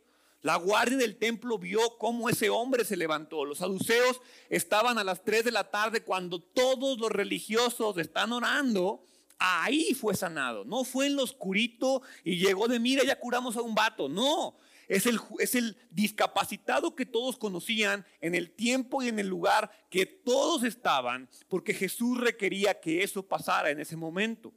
[0.41, 3.43] La guardia del templo vio cómo ese hombre se levantó.
[3.43, 9.03] Los saduceos estaban a las 3 de la tarde cuando todos los religiosos están orando.
[9.39, 10.65] Ahí fue sanado.
[10.65, 14.09] No fue en lo oscurito y llegó de mira, ya curamos a un vato.
[14.09, 14.57] No,
[14.89, 19.71] es el, es el discapacitado que todos conocían en el tiempo y en el lugar
[19.89, 24.53] que todos estaban, porque Jesús requería que eso pasara en ese momento.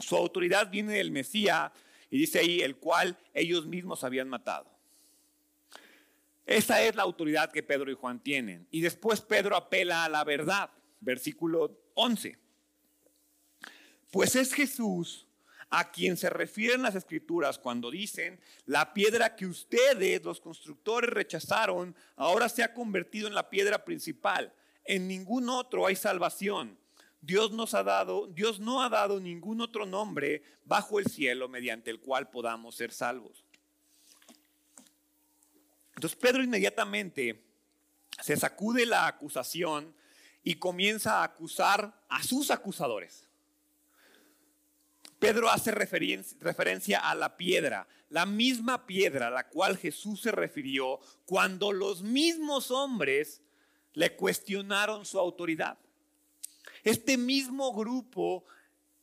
[0.00, 1.70] Su autoridad viene del Mesías
[2.10, 4.70] y dice ahí, el cual ellos mismos habían matado.
[6.44, 8.66] Esa es la autoridad que Pedro y Juan tienen.
[8.70, 12.41] Y después Pedro apela a la verdad, versículo 11.
[14.12, 15.26] Pues es Jesús
[15.70, 21.96] a quien se refieren las escrituras cuando dicen, la piedra que ustedes, los constructores, rechazaron,
[22.14, 24.52] ahora se ha convertido en la piedra principal.
[24.84, 26.78] En ningún otro hay salvación
[27.22, 31.88] Dios nos ha dado, Dios no ha dado ningún otro nombre bajo el cielo mediante
[31.88, 33.44] el cual podamos ser salvos.
[35.94, 37.44] Entonces Pedro inmediatamente
[38.20, 39.94] se sacude la acusación
[40.42, 43.28] y comienza a acusar a sus acusadores.
[45.22, 50.98] Pedro hace referencia a la piedra, la misma piedra a la cual Jesús se refirió
[51.26, 53.40] cuando los mismos hombres
[53.92, 55.78] le cuestionaron su autoridad.
[56.82, 58.44] Este mismo grupo,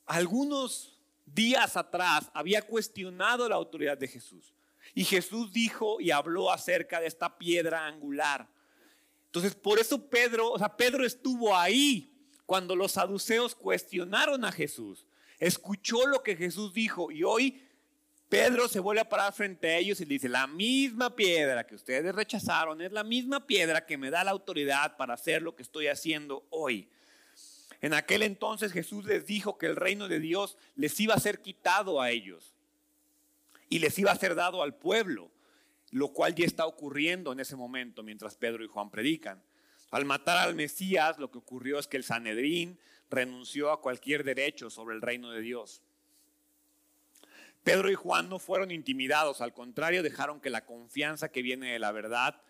[0.05, 4.53] algunos días atrás, había cuestionado la autoridad de Jesús.
[4.93, 8.45] Y Jesús dijo y habló acerca de esta piedra angular.
[9.27, 12.13] Entonces, por eso Pedro, o sea, Pedro estuvo ahí
[12.45, 15.05] cuando los saduceos cuestionaron a Jesús.
[15.39, 17.61] Escuchó lo que Jesús dijo y hoy
[18.29, 21.73] Pedro se vuelve a parar frente a ellos y le dice, la misma piedra que
[21.73, 25.63] ustedes rechazaron es la misma piedra que me da la autoridad para hacer lo que
[25.63, 26.89] estoy haciendo hoy.
[27.81, 31.41] En aquel entonces Jesús les dijo que el reino de Dios les iba a ser
[31.41, 32.53] quitado a ellos
[33.69, 35.31] y les iba a ser dado al pueblo,
[35.91, 39.41] lo cual ya está ocurriendo en ese momento mientras Pedro y Juan predican.
[39.91, 44.69] Al matar al Mesías, lo que ocurrió es que el Sanedrín renunció a cualquier derecho
[44.69, 45.81] sobre el reino de Dios.
[47.63, 51.79] Pedro y Juan no fueron intimidados, al contrario, dejaron que la confianza que viene de
[51.79, 52.41] la verdad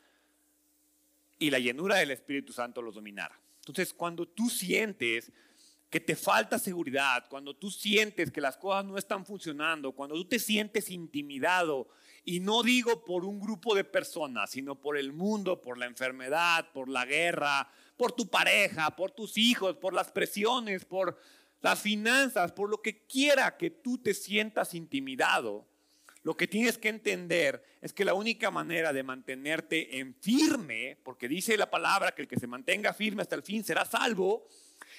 [1.39, 3.39] y la llenura del Espíritu Santo los dominara.
[3.59, 5.31] Entonces, cuando tú sientes
[5.89, 10.25] que te falta seguridad, cuando tú sientes que las cosas no están funcionando, cuando tú
[10.25, 11.89] te sientes intimidado,
[12.29, 16.71] y no digo por un grupo de personas, sino por el mundo, por la enfermedad,
[16.71, 21.17] por la guerra, por tu pareja, por tus hijos, por las presiones, por
[21.61, 25.65] las finanzas, por lo que quiera que tú te sientas intimidado,
[26.21, 31.27] lo que tienes que entender es que la única manera de mantenerte en firme, porque
[31.27, 34.45] dice la palabra que el que se mantenga firme hasta el fin será salvo,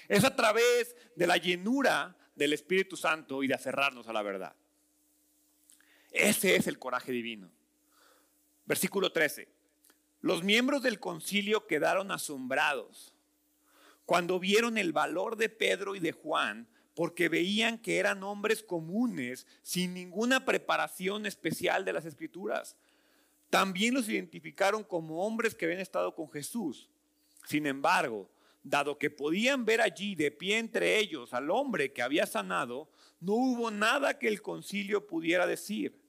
[0.08, 4.56] es a través de la llenura del Espíritu Santo y de aferrarnos a la verdad.
[6.10, 7.50] Ese es el coraje divino.
[8.66, 9.48] Versículo 13.
[10.20, 13.14] Los miembros del concilio quedaron asombrados
[14.10, 19.46] cuando vieron el valor de Pedro y de Juan, porque veían que eran hombres comunes,
[19.62, 22.76] sin ninguna preparación especial de las escrituras.
[23.50, 26.90] También los identificaron como hombres que habían estado con Jesús.
[27.46, 28.28] Sin embargo,
[28.64, 33.34] dado que podían ver allí de pie entre ellos al hombre que había sanado, no
[33.34, 35.99] hubo nada que el concilio pudiera decir.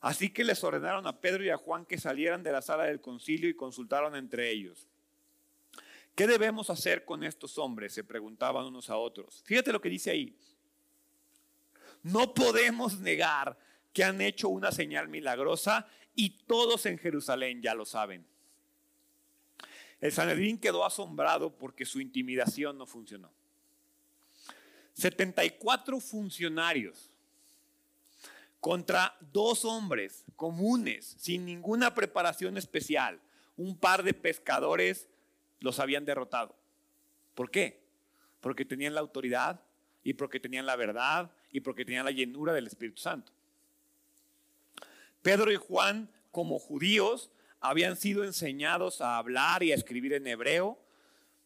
[0.00, 3.00] Así que les ordenaron a Pedro y a Juan que salieran de la sala del
[3.00, 4.88] concilio y consultaron entre ellos.
[6.14, 7.92] ¿Qué debemos hacer con estos hombres?
[7.92, 9.42] Se preguntaban unos a otros.
[9.44, 10.36] Fíjate lo que dice ahí.
[12.02, 13.58] No podemos negar
[13.92, 18.26] que han hecho una señal milagrosa y todos en Jerusalén ya lo saben.
[20.00, 23.30] El Sanedrín quedó asombrado porque su intimidación no funcionó.
[24.94, 27.10] 74 funcionarios
[28.60, 33.20] contra dos hombres comunes, sin ninguna preparación especial,
[33.56, 35.08] un par de pescadores
[35.60, 36.54] los habían derrotado.
[37.34, 37.82] ¿Por qué?
[38.40, 39.60] Porque tenían la autoridad
[40.02, 43.32] y porque tenían la verdad y porque tenían la llenura del Espíritu Santo.
[45.22, 50.78] Pedro y Juan, como judíos, habían sido enseñados a hablar y a escribir en hebreo.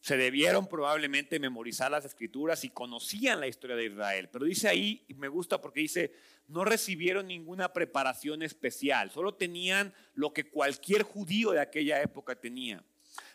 [0.04, 4.28] Se debieron probablemente memorizar las escrituras y conocían la historia de Israel.
[4.30, 6.12] Pero dice ahí, y me gusta porque dice,
[6.46, 12.84] no recibieron ninguna preparación especial, solo tenían lo que cualquier judío de aquella época tenía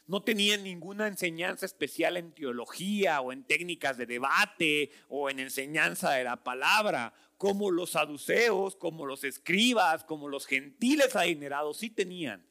[0.06, 6.12] no tenían ninguna enseñanza especial en teología o en técnicas de debate o en enseñanza
[6.12, 12.44] de la palabra, como los saduceos, como los escribas, como los gentiles adinerados sí tenían.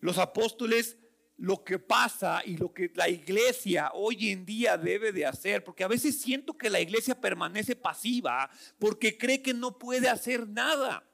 [0.00, 0.96] Los apóstoles
[1.38, 5.84] lo que pasa y lo que la iglesia hoy en día debe de hacer, porque
[5.84, 11.04] a veces siento que la iglesia permanece pasiva porque cree que no puede hacer nada.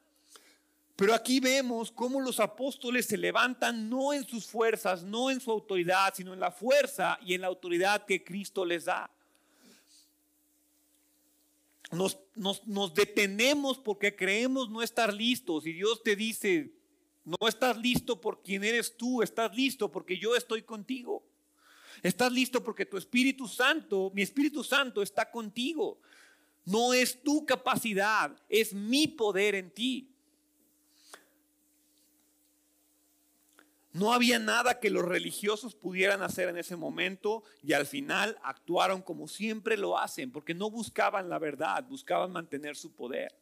[0.98, 5.52] Pero aquí vemos cómo los apóstoles se levantan no en sus fuerzas, no en su
[5.52, 9.09] autoridad, sino en la fuerza y en la autoridad que Cristo les da.
[11.92, 16.72] Nos, nos, detenemos porque creemos no estar listos y Dios te dice,
[17.28, 21.22] no estás listo por quien eres tú, estás listo porque yo estoy contigo.
[22.02, 26.00] Estás listo porque tu Espíritu Santo, mi Espíritu Santo está contigo.
[26.64, 30.11] No es tu capacidad, es mi poder en ti.
[33.92, 39.03] No había nada que los religiosos pudieran hacer en ese momento y al final actuaron
[39.03, 43.34] como siempre lo hacen, porque no buscaban la verdad, buscaban mantener su poder.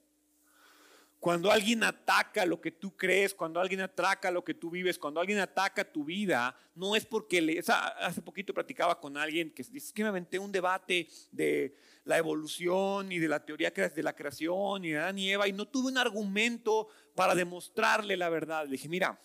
[1.19, 5.19] Cuando alguien ataca lo que tú crees, cuando alguien ataca lo que tú vives, cuando
[5.19, 7.59] alguien ataca tu vida, no es porque le...
[7.59, 13.11] hace poquito platicaba con alguien que dice que me aventé un debate de la evolución
[13.11, 15.91] y de la teoría de la creación y de Adán y Eva y no tuve
[15.91, 18.67] un argumento para demostrarle la verdad.
[18.67, 19.19] Le dije, mira,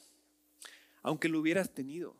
[1.03, 2.15] aunque lo hubieras tenido.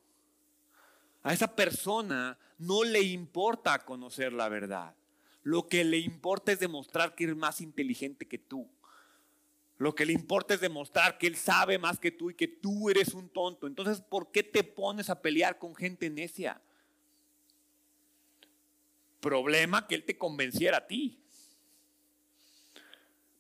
[1.23, 4.95] A esa persona no le importa conocer la verdad.
[5.43, 8.69] lo que le importa es demostrar que es más inteligente que tú.
[9.81, 12.91] Lo que le importa es demostrar que él sabe más que tú y que tú
[12.91, 13.65] eres un tonto.
[13.65, 16.61] Entonces, ¿por qué te pones a pelear con gente necia?
[19.19, 21.19] Problema que él te convenciera a ti.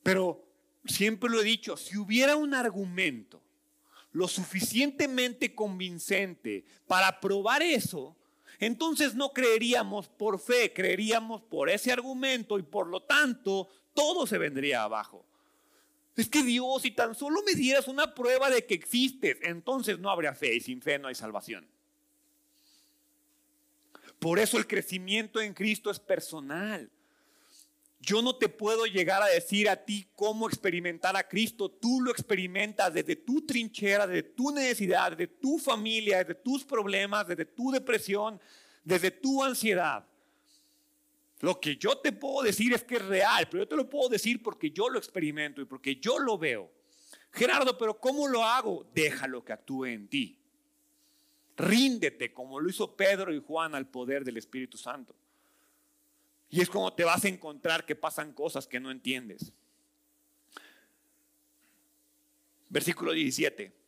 [0.01, 0.43] Pero
[0.83, 3.39] siempre lo he dicho, si hubiera un argumento
[4.11, 8.17] lo suficientemente convincente para probar eso,
[8.57, 14.39] entonces no creeríamos por fe, creeríamos por ese argumento y por lo tanto todo se
[14.39, 15.27] vendría abajo.
[16.15, 20.09] Es que Dios, si tan solo me dieras una prueba de que existes, entonces no
[20.09, 21.67] habría fe y sin fe no hay salvación.
[24.19, 26.91] Por eso el crecimiento en Cristo es personal.
[28.01, 31.69] Yo no te puedo llegar a decir a ti cómo experimentar a Cristo.
[31.69, 37.27] Tú lo experimentas desde tu trinchera, desde tu necesidad, desde tu familia, desde tus problemas,
[37.27, 38.39] desde tu depresión,
[38.83, 40.05] desde tu ansiedad.
[41.41, 44.09] Lo que yo te puedo decir es que es real, pero yo te lo puedo
[44.09, 46.71] decir porque yo lo experimento y porque yo lo veo.
[47.31, 48.89] Gerardo, pero ¿cómo lo hago?
[48.93, 50.37] Déjalo que actúe en ti.
[51.57, 55.15] Ríndete como lo hizo Pedro y Juan al poder del Espíritu Santo.
[56.49, 59.53] Y es como te vas a encontrar que pasan cosas que no entiendes.
[62.69, 63.80] Versículo 17.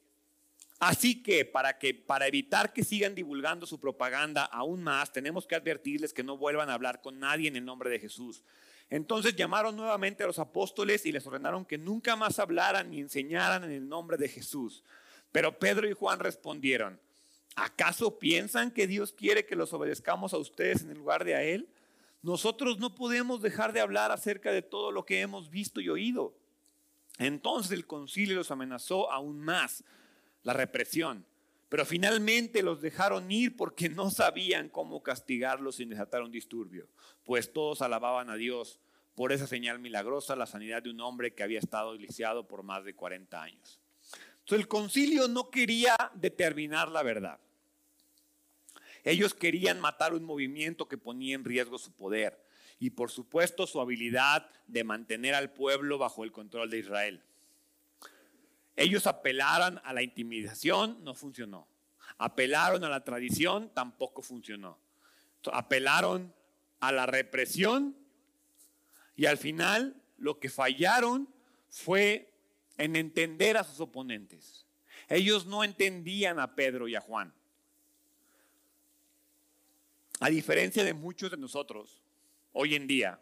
[0.83, 5.55] Así que para que para evitar que sigan divulgando su propaganda aún más, tenemos que
[5.55, 8.43] advertirles que no vuelvan a hablar con nadie en el nombre de Jesús.
[8.89, 13.63] Entonces llamaron nuevamente a los apóstoles y les ordenaron que nunca más hablaran ni enseñaran
[13.63, 14.83] en el nombre de Jesús.
[15.31, 16.99] Pero Pedro y Juan respondieron,
[17.55, 21.43] ¿acaso piensan que Dios quiere que los obedezcamos a ustedes en el lugar de a
[21.43, 21.69] Él?
[22.23, 26.33] nosotros no podemos dejar de hablar acerca de todo lo que hemos visto y oído.
[27.19, 29.83] Entonces el concilio los amenazó aún más,
[30.43, 31.25] la represión.
[31.69, 36.87] Pero finalmente los dejaron ir porque no sabían cómo castigarlos sin desatar un disturbio,
[37.23, 38.79] pues todos alababan a Dios
[39.15, 42.83] por esa señal milagrosa, la sanidad de un hombre que había estado lisiado por más
[42.83, 43.79] de 40 años.
[44.39, 47.39] Entonces el concilio no quería determinar la verdad.
[49.03, 52.41] Ellos querían matar un movimiento que ponía en riesgo su poder
[52.79, 57.23] y por supuesto su habilidad de mantener al pueblo bajo el control de Israel.
[58.75, 61.67] Ellos apelaron a la intimidación, no funcionó.
[62.17, 64.79] Apelaron a la tradición, tampoco funcionó.
[65.51, 66.33] Apelaron
[66.79, 67.95] a la represión
[69.15, 71.29] y al final lo que fallaron
[71.69, 72.31] fue
[72.77, 74.65] en entender a sus oponentes.
[75.09, 77.33] Ellos no entendían a Pedro y a Juan.
[80.19, 82.01] A diferencia de muchos de nosotros
[82.53, 83.19] hoy en día,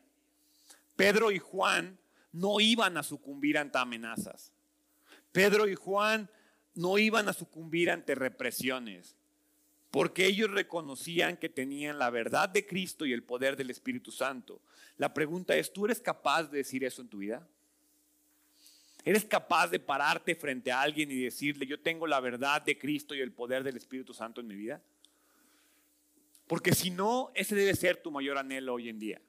[0.95, 1.97] Pedro y Juan
[2.31, 4.53] no iban a sucumbir ante amenazas.
[5.31, 6.29] Pedro y Juan
[6.73, 9.15] no iban a sucumbir ante represiones,
[9.89, 14.61] porque ellos reconocían que tenían la verdad de Cristo y el poder del Espíritu Santo.
[14.97, 17.47] La pregunta es, ¿tú eres capaz de decir eso en tu vida?
[19.03, 23.15] ¿Eres capaz de pararte frente a alguien y decirle, yo tengo la verdad de Cristo
[23.15, 24.81] y el poder del Espíritu Santo en mi vida?
[26.47, 29.21] Porque si no, ese debe ser tu mayor anhelo hoy en día.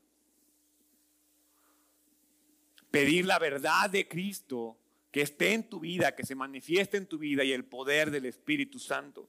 [2.90, 4.76] Pedir la verdad de Cristo
[5.12, 8.24] que esté en tu vida, que se manifieste en tu vida y el poder del
[8.24, 9.28] Espíritu Santo.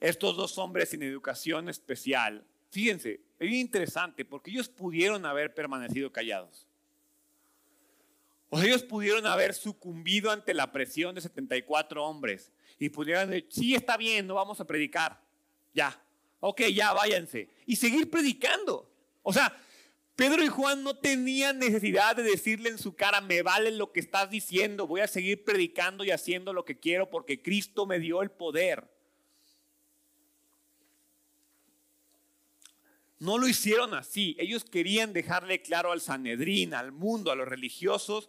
[0.00, 6.66] Estos dos hombres sin educación especial, fíjense, es interesante porque ellos pudieron haber permanecido callados.
[8.50, 13.74] O ellos pudieron haber sucumbido ante la presión de 74 hombres y pudieran decir, sí,
[13.74, 15.20] está bien, no vamos a predicar
[15.74, 16.00] ya,
[16.40, 17.48] ok, ya váyanse.
[17.66, 18.90] Y seguir predicando.
[19.22, 19.56] O sea,
[20.18, 24.00] Pedro y Juan no tenían necesidad de decirle en su cara, me vale lo que
[24.00, 28.20] estás diciendo, voy a seguir predicando y haciendo lo que quiero porque Cristo me dio
[28.20, 28.90] el poder.
[33.20, 34.34] No lo hicieron así.
[34.40, 38.28] Ellos querían dejarle claro al Sanedrín, al mundo, a los religiosos,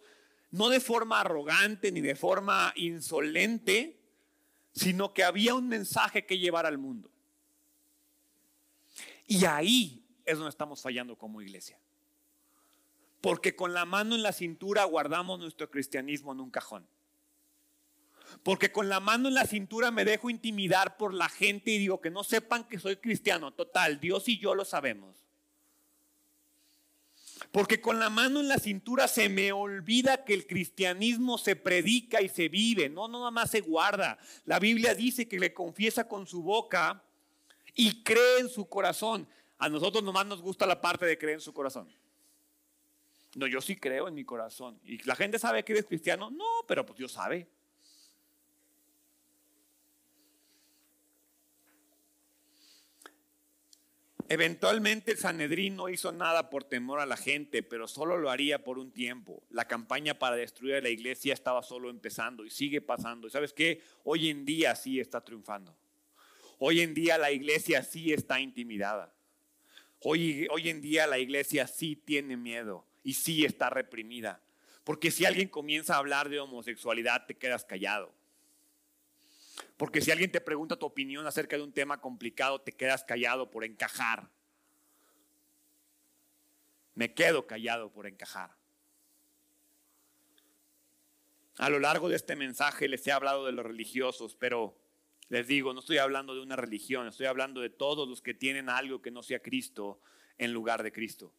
[0.52, 3.98] no de forma arrogante ni de forma insolente,
[4.70, 7.10] sino que había un mensaje que llevar al mundo.
[9.26, 9.99] Y ahí
[10.30, 11.78] es donde estamos fallando como iglesia.
[13.20, 16.86] Porque con la mano en la cintura guardamos nuestro cristianismo en un cajón.
[18.42, 22.00] Porque con la mano en la cintura me dejo intimidar por la gente y digo
[22.00, 23.52] que no sepan que soy cristiano.
[23.52, 25.16] Total, Dios y yo lo sabemos.
[27.52, 32.22] Porque con la mano en la cintura se me olvida que el cristianismo se predica
[32.22, 34.18] y se vive, no, no nada más se guarda.
[34.44, 37.02] La Biblia dice que le confiesa con su boca
[37.74, 39.26] y cree en su corazón.
[39.60, 41.86] A nosotros nomás nos gusta la parte de creer en su corazón.
[43.36, 44.80] No, yo sí creo en mi corazón.
[44.82, 46.30] ¿Y la gente sabe que eres cristiano?
[46.30, 47.46] No, pero pues Dios sabe.
[54.30, 58.64] Eventualmente el Sanedrín no hizo nada por temor a la gente, pero solo lo haría
[58.64, 59.42] por un tiempo.
[59.50, 63.26] La campaña para destruir a la iglesia estaba solo empezando y sigue pasando.
[63.26, 63.82] ¿Y sabes qué?
[64.04, 65.76] Hoy en día sí está triunfando.
[66.58, 69.12] Hoy en día la iglesia sí está intimidada.
[70.02, 74.40] Hoy, hoy en día la iglesia sí tiene miedo y sí está reprimida.
[74.84, 78.12] Porque si alguien comienza a hablar de homosexualidad, te quedas callado.
[79.76, 83.50] Porque si alguien te pregunta tu opinión acerca de un tema complicado, te quedas callado
[83.50, 84.30] por encajar.
[86.94, 88.50] Me quedo callado por encajar.
[91.58, 94.78] A lo largo de este mensaje les he hablado de los religiosos, pero
[95.30, 98.68] les digo, no estoy hablando de una religión, estoy hablando de todos los que tienen
[98.68, 100.00] algo que no sea Cristo
[100.38, 101.32] en lugar de Cristo.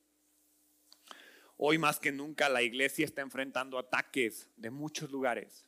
[1.57, 5.65] Hoy más que nunca la iglesia está enfrentando ataques de muchos lugares.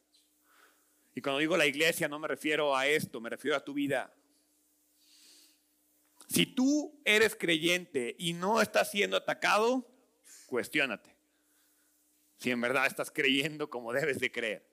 [1.13, 4.15] Y cuando digo la iglesia no me refiero a esto, me refiero a tu vida.
[6.29, 9.85] Si tú eres creyente y no estás siendo atacado,
[10.45, 11.13] cuestiónate.
[12.37, 14.72] Si en verdad estás creyendo como debes de creer.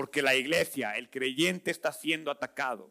[0.00, 2.90] Porque la iglesia, el creyente está siendo atacado.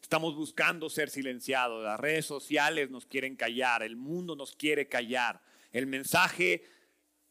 [0.00, 1.84] Estamos buscando ser silenciados.
[1.84, 3.82] Las redes sociales nos quieren callar.
[3.82, 5.42] El mundo nos quiere callar.
[5.72, 6.64] El mensaje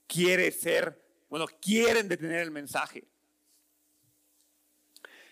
[0.06, 3.08] quiere ser, bueno, quieren detener el mensaje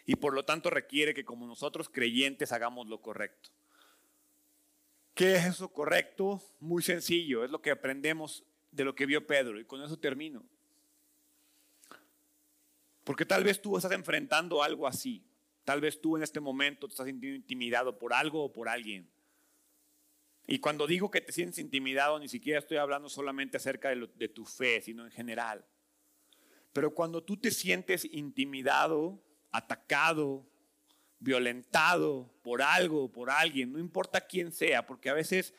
[0.08, 3.52] y por lo tanto requiere que como nosotros creyentes hagamos lo correcto.
[5.14, 6.42] ¿Qué es eso correcto?
[6.60, 10.44] Muy sencillo, es lo que aprendemos de lo que vio Pedro y con eso termino.
[13.04, 15.26] Porque tal vez tú estás enfrentando algo así.
[15.64, 19.10] Tal vez tú en este momento te estás sintiendo intimidado por algo o por alguien.
[20.46, 24.28] Y cuando digo que te sientes intimidado, ni siquiera estoy hablando solamente acerca de, de
[24.28, 25.66] tu fe, sino en general.
[26.74, 30.46] Pero cuando tú te sientes intimidado, atacado,
[31.20, 35.54] violentado por algo, por alguien, no importa quién sea, porque a veces,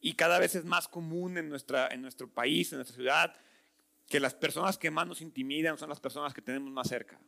[0.00, 3.34] y cada vez es más común en, nuestra, en nuestro país, en nuestra ciudad,
[4.12, 7.18] que las personas que más nos intimidan son las personas que tenemos más cerca.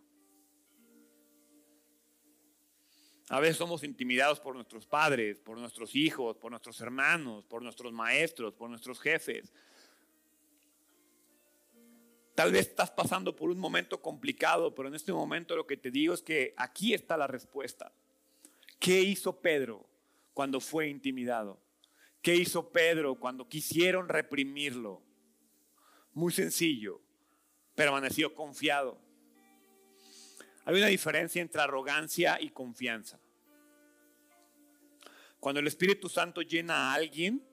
[3.30, 7.90] A veces somos intimidados por nuestros padres, por nuestros hijos, por nuestros hermanos, por nuestros
[7.90, 9.50] maestros, por nuestros jefes.
[12.34, 15.90] Tal vez estás pasando por un momento complicado, pero en este momento lo que te
[15.90, 17.94] digo es que aquí está la respuesta.
[18.78, 19.88] ¿Qué hizo Pedro
[20.34, 21.58] cuando fue intimidado?
[22.20, 25.03] ¿Qué hizo Pedro cuando quisieron reprimirlo?
[26.14, 27.00] Muy sencillo,
[27.74, 28.98] permaneció confiado.
[30.64, 33.20] Hay una diferencia entre arrogancia y confianza.
[35.38, 37.46] Cuando el Espíritu Santo llena a alguien,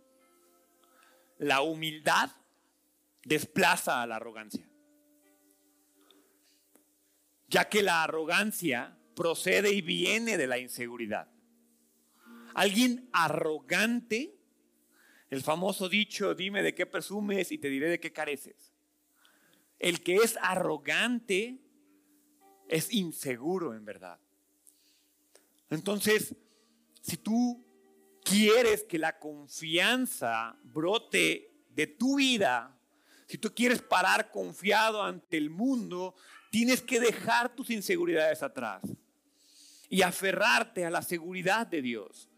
[1.37, 2.29] la humildad
[3.23, 4.71] desplaza a la arrogancia
[7.51, 11.27] ya que la arrogancia procede y viene de la inseguridad.
[12.55, 14.39] Alguien arrogante,
[15.31, 18.71] el famoso dicho, dime de qué presumes y te diré de qué careces.
[19.79, 21.57] El que es arrogante
[22.67, 24.19] es inseguro en verdad.
[25.71, 26.35] Entonces,
[27.01, 27.65] si tú
[28.23, 32.77] quieres que la confianza brote de tu vida,
[33.25, 36.13] si tú quieres parar confiado ante el mundo,
[36.51, 38.81] Tienes que dejar tus inseguridades atrás
[39.89, 42.29] y aferrarte a la seguridad de Dios.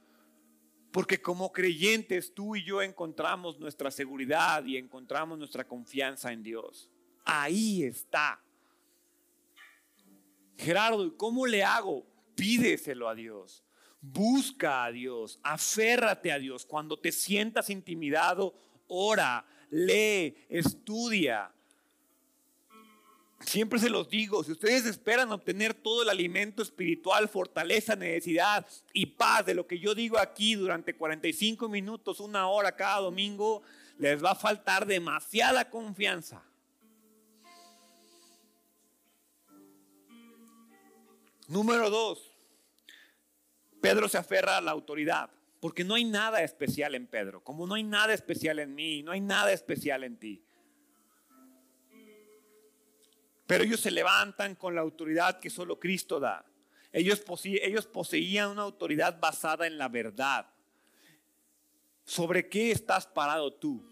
[0.93, 6.87] Porque como creyentes tú y yo encontramos nuestra seguridad y encontramos nuestra confianza en Dios.
[7.25, 8.39] Ahí está.
[10.55, 12.05] Gerardo, ¿y cómo le hago?
[12.35, 13.63] Pídeselo a Dios.
[14.01, 15.39] Busca a Dios.
[15.41, 16.63] Aférrate a Dios.
[16.63, 18.53] Cuando te sientas intimidado,
[18.85, 21.51] ora, lee, estudia.
[23.45, 29.05] Siempre se los digo, si ustedes esperan obtener todo el alimento espiritual, fortaleza, necesidad y
[29.05, 33.61] paz de lo que yo digo aquí durante 45 minutos, una hora cada domingo,
[33.99, 36.43] les va a faltar demasiada confianza.
[41.47, 42.31] Número dos,
[43.81, 45.29] Pedro se aferra a la autoridad,
[45.59, 49.11] porque no hay nada especial en Pedro, como no hay nada especial en mí, no
[49.11, 50.41] hay nada especial en ti.
[53.47, 56.45] Pero ellos se levantan con la autoridad que solo Cristo da.
[56.91, 60.47] Ellos, ellos poseían una autoridad basada en la verdad.
[62.05, 63.83] ¿Sobre qué estás parado tú?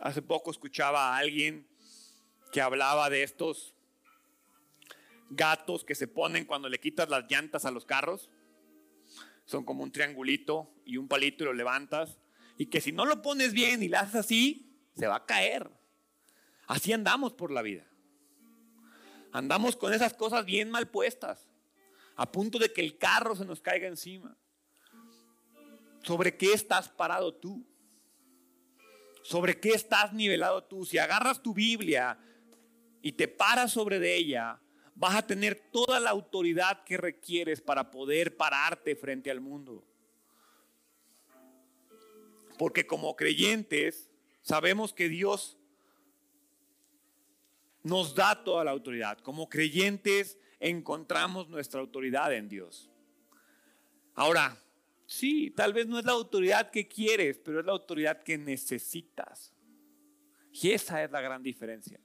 [0.00, 1.66] Hace poco escuchaba a alguien
[2.52, 3.74] que hablaba de estos
[5.30, 8.30] gatos que se ponen cuando le quitas las llantas a los carros.
[9.44, 12.18] Son como un triangulito y un palito y lo levantas.
[12.58, 15.70] Y que si no lo pones bien y lo haces así, se va a caer.
[16.66, 17.86] Así andamos por la vida.
[19.32, 21.46] Andamos con esas cosas bien mal puestas,
[22.16, 24.36] a punto de que el carro se nos caiga encima.
[26.02, 27.66] ¿Sobre qué estás parado tú?
[29.22, 30.84] ¿Sobre qué estás nivelado tú?
[30.86, 32.18] Si agarras tu Biblia
[33.02, 34.60] y te paras sobre de ella,
[34.94, 39.84] vas a tener toda la autoridad que requieres para poder pararte frente al mundo.
[42.56, 44.10] Porque como creyentes
[44.42, 45.58] sabemos que Dios
[47.86, 49.18] nos da toda la autoridad.
[49.18, 52.90] Como creyentes encontramos nuestra autoridad en Dios.
[54.14, 54.56] Ahora,
[55.06, 59.54] sí, tal vez no es la autoridad que quieres, pero es la autoridad que necesitas.
[60.52, 62.00] Y esa es la gran diferencia.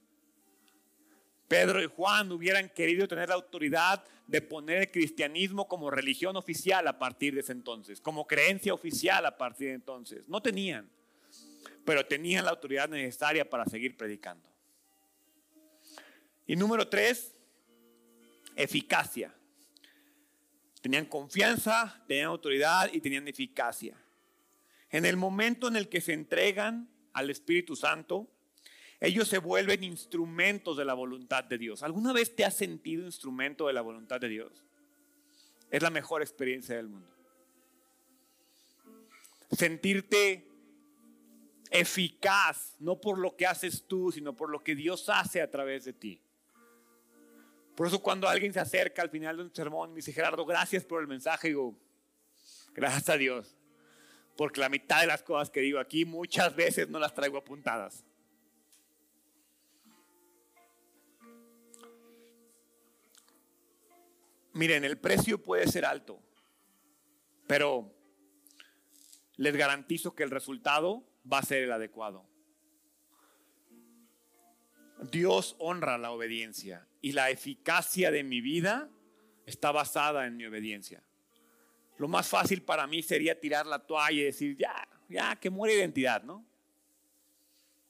[1.48, 6.88] Pedro y Juan hubieran querido tener la autoridad de poner el cristianismo como religión oficial
[6.88, 10.30] a partir de ese entonces, como creencia oficial a partir de entonces.
[10.30, 10.88] No tenían,
[11.84, 14.51] pero tenían la autoridad necesaria para seguir predicando.
[16.52, 17.34] Y número tres,
[18.58, 19.34] eficacia.
[20.82, 23.96] Tenían confianza, tenían autoridad y tenían eficacia.
[24.90, 28.28] En el momento en el que se entregan al Espíritu Santo,
[29.00, 31.84] ellos se vuelven instrumentos de la voluntad de Dios.
[31.84, 34.52] ¿Alguna vez te has sentido instrumento de la voluntad de Dios?
[35.70, 37.16] Es la mejor experiencia del mundo.
[39.52, 40.50] Sentirte
[41.70, 45.86] eficaz, no por lo que haces tú, sino por lo que Dios hace a través
[45.86, 46.22] de ti.
[47.82, 50.46] Por eso cuando alguien se acerca al final de un sermón y me dice, Gerardo,
[50.46, 51.76] gracias por el mensaje, digo,
[52.76, 53.58] gracias a Dios,
[54.38, 58.06] porque la mitad de las cosas que digo aquí muchas veces no las traigo apuntadas.
[64.54, 66.22] Miren, el precio puede ser alto,
[67.48, 67.92] pero
[69.38, 72.30] les garantizo que el resultado va a ser el adecuado.
[75.10, 78.90] Dios honra la obediencia y la eficacia de mi vida
[79.46, 81.04] está basada en mi obediencia.
[81.98, 85.76] Lo más fácil para mí sería tirar la toalla y decir, ya, ya, que muere
[85.76, 86.46] identidad, ¿no?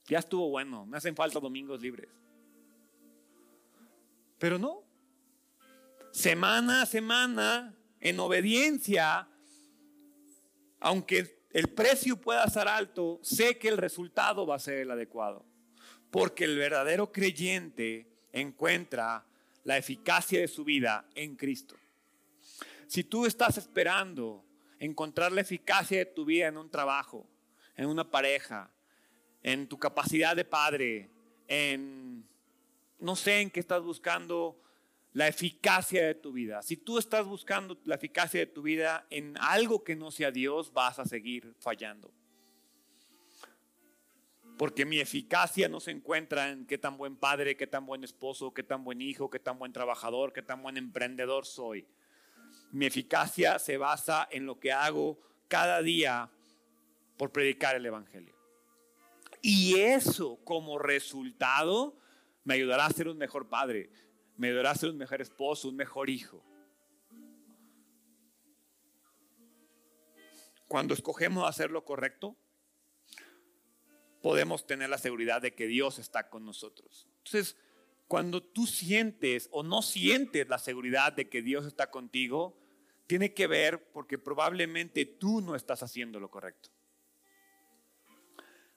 [0.07, 2.09] Ya estuvo bueno, me hacen falta domingos libres.
[4.37, 4.83] Pero no,
[6.11, 9.29] semana a semana, en obediencia,
[10.79, 15.45] aunque el precio pueda ser alto, sé que el resultado va a ser el adecuado.
[16.09, 19.25] Porque el verdadero creyente encuentra
[19.63, 21.75] la eficacia de su vida en Cristo.
[22.87, 24.43] Si tú estás esperando
[24.79, 27.27] encontrar la eficacia de tu vida en un trabajo,
[27.75, 28.71] en una pareja,
[29.43, 31.09] en tu capacidad de padre,
[31.47, 32.27] en
[32.99, 34.61] no sé en qué estás buscando
[35.13, 36.61] la eficacia de tu vida.
[36.61, 40.71] Si tú estás buscando la eficacia de tu vida en algo que no sea Dios,
[40.71, 42.13] vas a seguir fallando.
[44.61, 48.53] Porque mi eficacia no se encuentra en qué tan buen padre, qué tan buen esposo,
[48.53, 51.87] qué tan buen hijo, qué tan buen trabajador, qué tan buen emprendedor soy.
[52.71, 56.29] Mi eficacia se basa en lo que hago cada día
[57.17, 58.35] por predicar el Evangelio.
[59.41, 61.97] Y eso como resultado
[62.43, 63.89] me ayudará a ser un mejor padre,
[64.37, 66.45] me ayudará a ser un mejor esposo, un mejor hijo.
[70.67, 72.37] Cuando escogemos hacer lo correcto,
[74.21, 77.07] podemos tener la seguridad de que Dios está con nosotros.
[77.17, 77.57] Entonces,
[78.07, 82.57] cuando tú sientes o no sientes la seguridad de que Dios está contigo,
[83.07, 86.69] tiene que ver porque probablemente tú no estás haciendo lo correcto.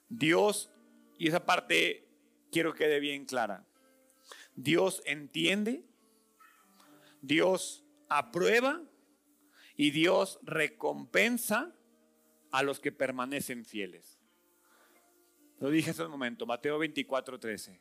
[0.09, 0.71] Dios,
[1.17, 2.07] y esa parte
[2.51, 3.65] quiero que quede bien clara,
[4.55, 5.85] Dios entiende,
[7.21, 8.81] Dios aprueba
[9.75, 11.75] y Dios recompensa
[12.51, 14.19] a los que permanecen fieles.
[15.59, 17.79] Lo dije hace un momento, Mateo 24, 13.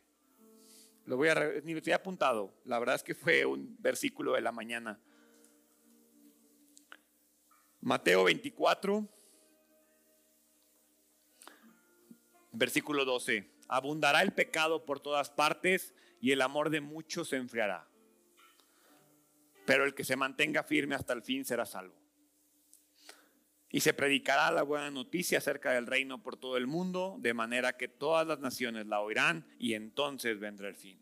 [1.07, 2.55] Lo voy a, ni lo tenía apuntado.
[2.65, 5.01] La verdad es que fue un versículo de la mañana.
[7.81, 9.07] Mateo 24,
[12.53, 13.51] versículo 12.
[13.69, 17.87] Abundará el pecado por todas partes y el amor de muchos se enfriará.
[19.67, 22.04] Pero el que se mantenga firme hasta el fin será salvo.
[23.75, 27.77] Y se predicará la buena noticia acerca del reino por todo el mundo, de manera
[27.77, 30.97] que todas las naciones la oirán y entonces vendrá el fin.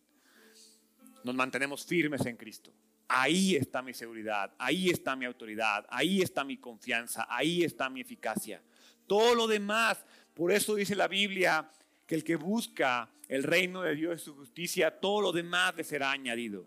[1.23, 2.73] Nos mantenemos firmes en Cristo.
[3.09, 8.01] Ahí está mi seguridad, ahí está mi autoridad, ahí está mi confianza, ahí está mi
[8.01, 8.63] eficacia.
[9.07, 10.03] Todo lo demás,
[10.33, 11.71] por eso dice la Biblia
[12.07, 15.85] que el que busca el reino de Dios y su justicia, todo lo demás le
[15.85, 16.65] será añadido.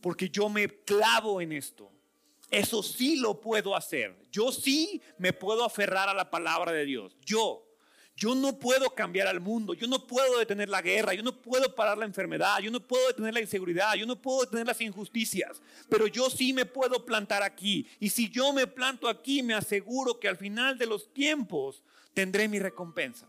[0.00, 1.95] Porque yo me clavo en esto.
[2.50, 4.16] Eso sí lo puedo hacer.
[4.30, 7.16] Yo sí me puedo aferrar a la palabra de Dios.
[7.24, 7.62] Yo.
[8.18, 11.74] Yo no puedo cambiar al mundo, yo no puedo detener la guerra, yo no puedo
[11.74, 15.60] parar la enfermedad, yo no puedo detener la inseguridad, yo no puedo detener las injusticias,
[15.90, 17.86] pero yo sí me puedo plantar aquí.
[18.00, 21.82] Y si yo me planto aquí, me aseguro que al final de los tiempos
[22.14, 23.28] tendré mi recompensa.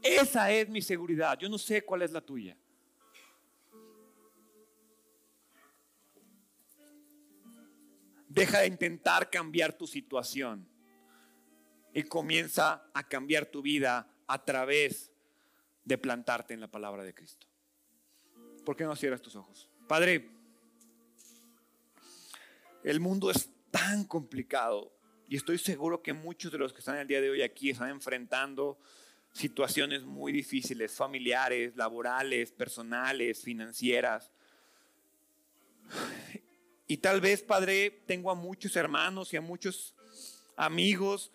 [0.00, 2.56] Esa es mi seguridad, yo no sé cuál es la tuya.
[8.30, 10.64] Deja de intentar cambiar tu situación
[11.92, 15.10] y comienza a cambiar tu vida a través
[15.84, 17.48] de plantarte en la palabra de Cristo.
[18.64, 19.68] ¿Por qué no cierras tus ojos?
[19.88, 20.30] Padre,
[22.84, 24.96] el mundo es tan complicado
[25.28, 27.90] y estoy seguro que muchos de los que están el día de hoy aquí están
[27.90, 28.78] enfrentando
[29.32, 34.30] situaciones muy difíciles, familiares, laborales, personales, financieras.
[36.90, 39.94] Y tal vez, Padre, tengo a muchos hermanos y a muchos
[40.56, 41.30] amigos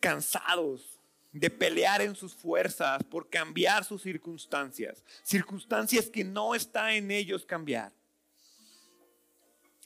[0.00, 0.98] cansados
[1.30, 7.44] de pelear en sus fuerzas por cambiar sus circunstancias, circunstancias que no está en ellos
[7.44, 7.92] cambiar.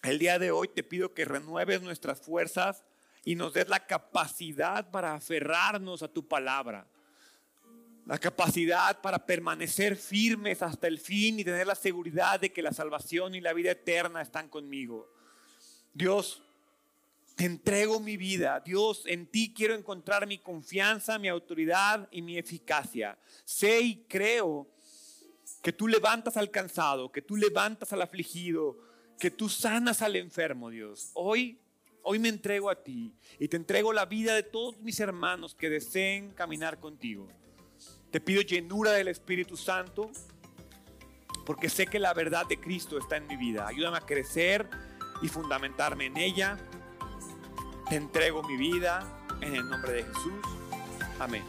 [0.04, 2.84] El día de hoy te pido que renueves nuestras fuerzas
[3.24, 6.86] y nos des la capacidad para aferrarnos a tu palabra,
[8.06, 12.72] la capacidad para permanecer firmes hasta el fin y tener la seguridad de que la
[12.72, 15.08] salvación y la vida eterna están conmigo.
[15.94, 16.42] Dios,
[17.36, 18.60] te entrego mi vida.
[18.60, 23.18] Dios, en ti quiero encontrar mi confianza, mi autoridad y mi eficacia.
[23.44, 24.68] Sé y creo
[25.62, 28.78] que tú levantas al cansado, que tú levantas al afligido,
[29.18, 31.10] que tú sanas al enfermo, Dios.
[31.14, 31.58] Hoy,
[32.02, 35.70] hoy me entrego a ti y te entrego la vida de todos mis hermanos que
[35.70, 37.28] deseen caminar contigo.
[38.12, 40.12] Te pido llenura del Espíritu Santo,
[41.44, 43.66] porque sé que la verdad de Cristo está en mi vida.
[43.66, 44.70] Ayúdame a crecer
[45.20, 46.56] y fundamentarme en ella
[47.92, 49.06] te entrego mi vida
[49.42, 50.32] en el nombre de Jesús.
[51.18, 51.42] Amén.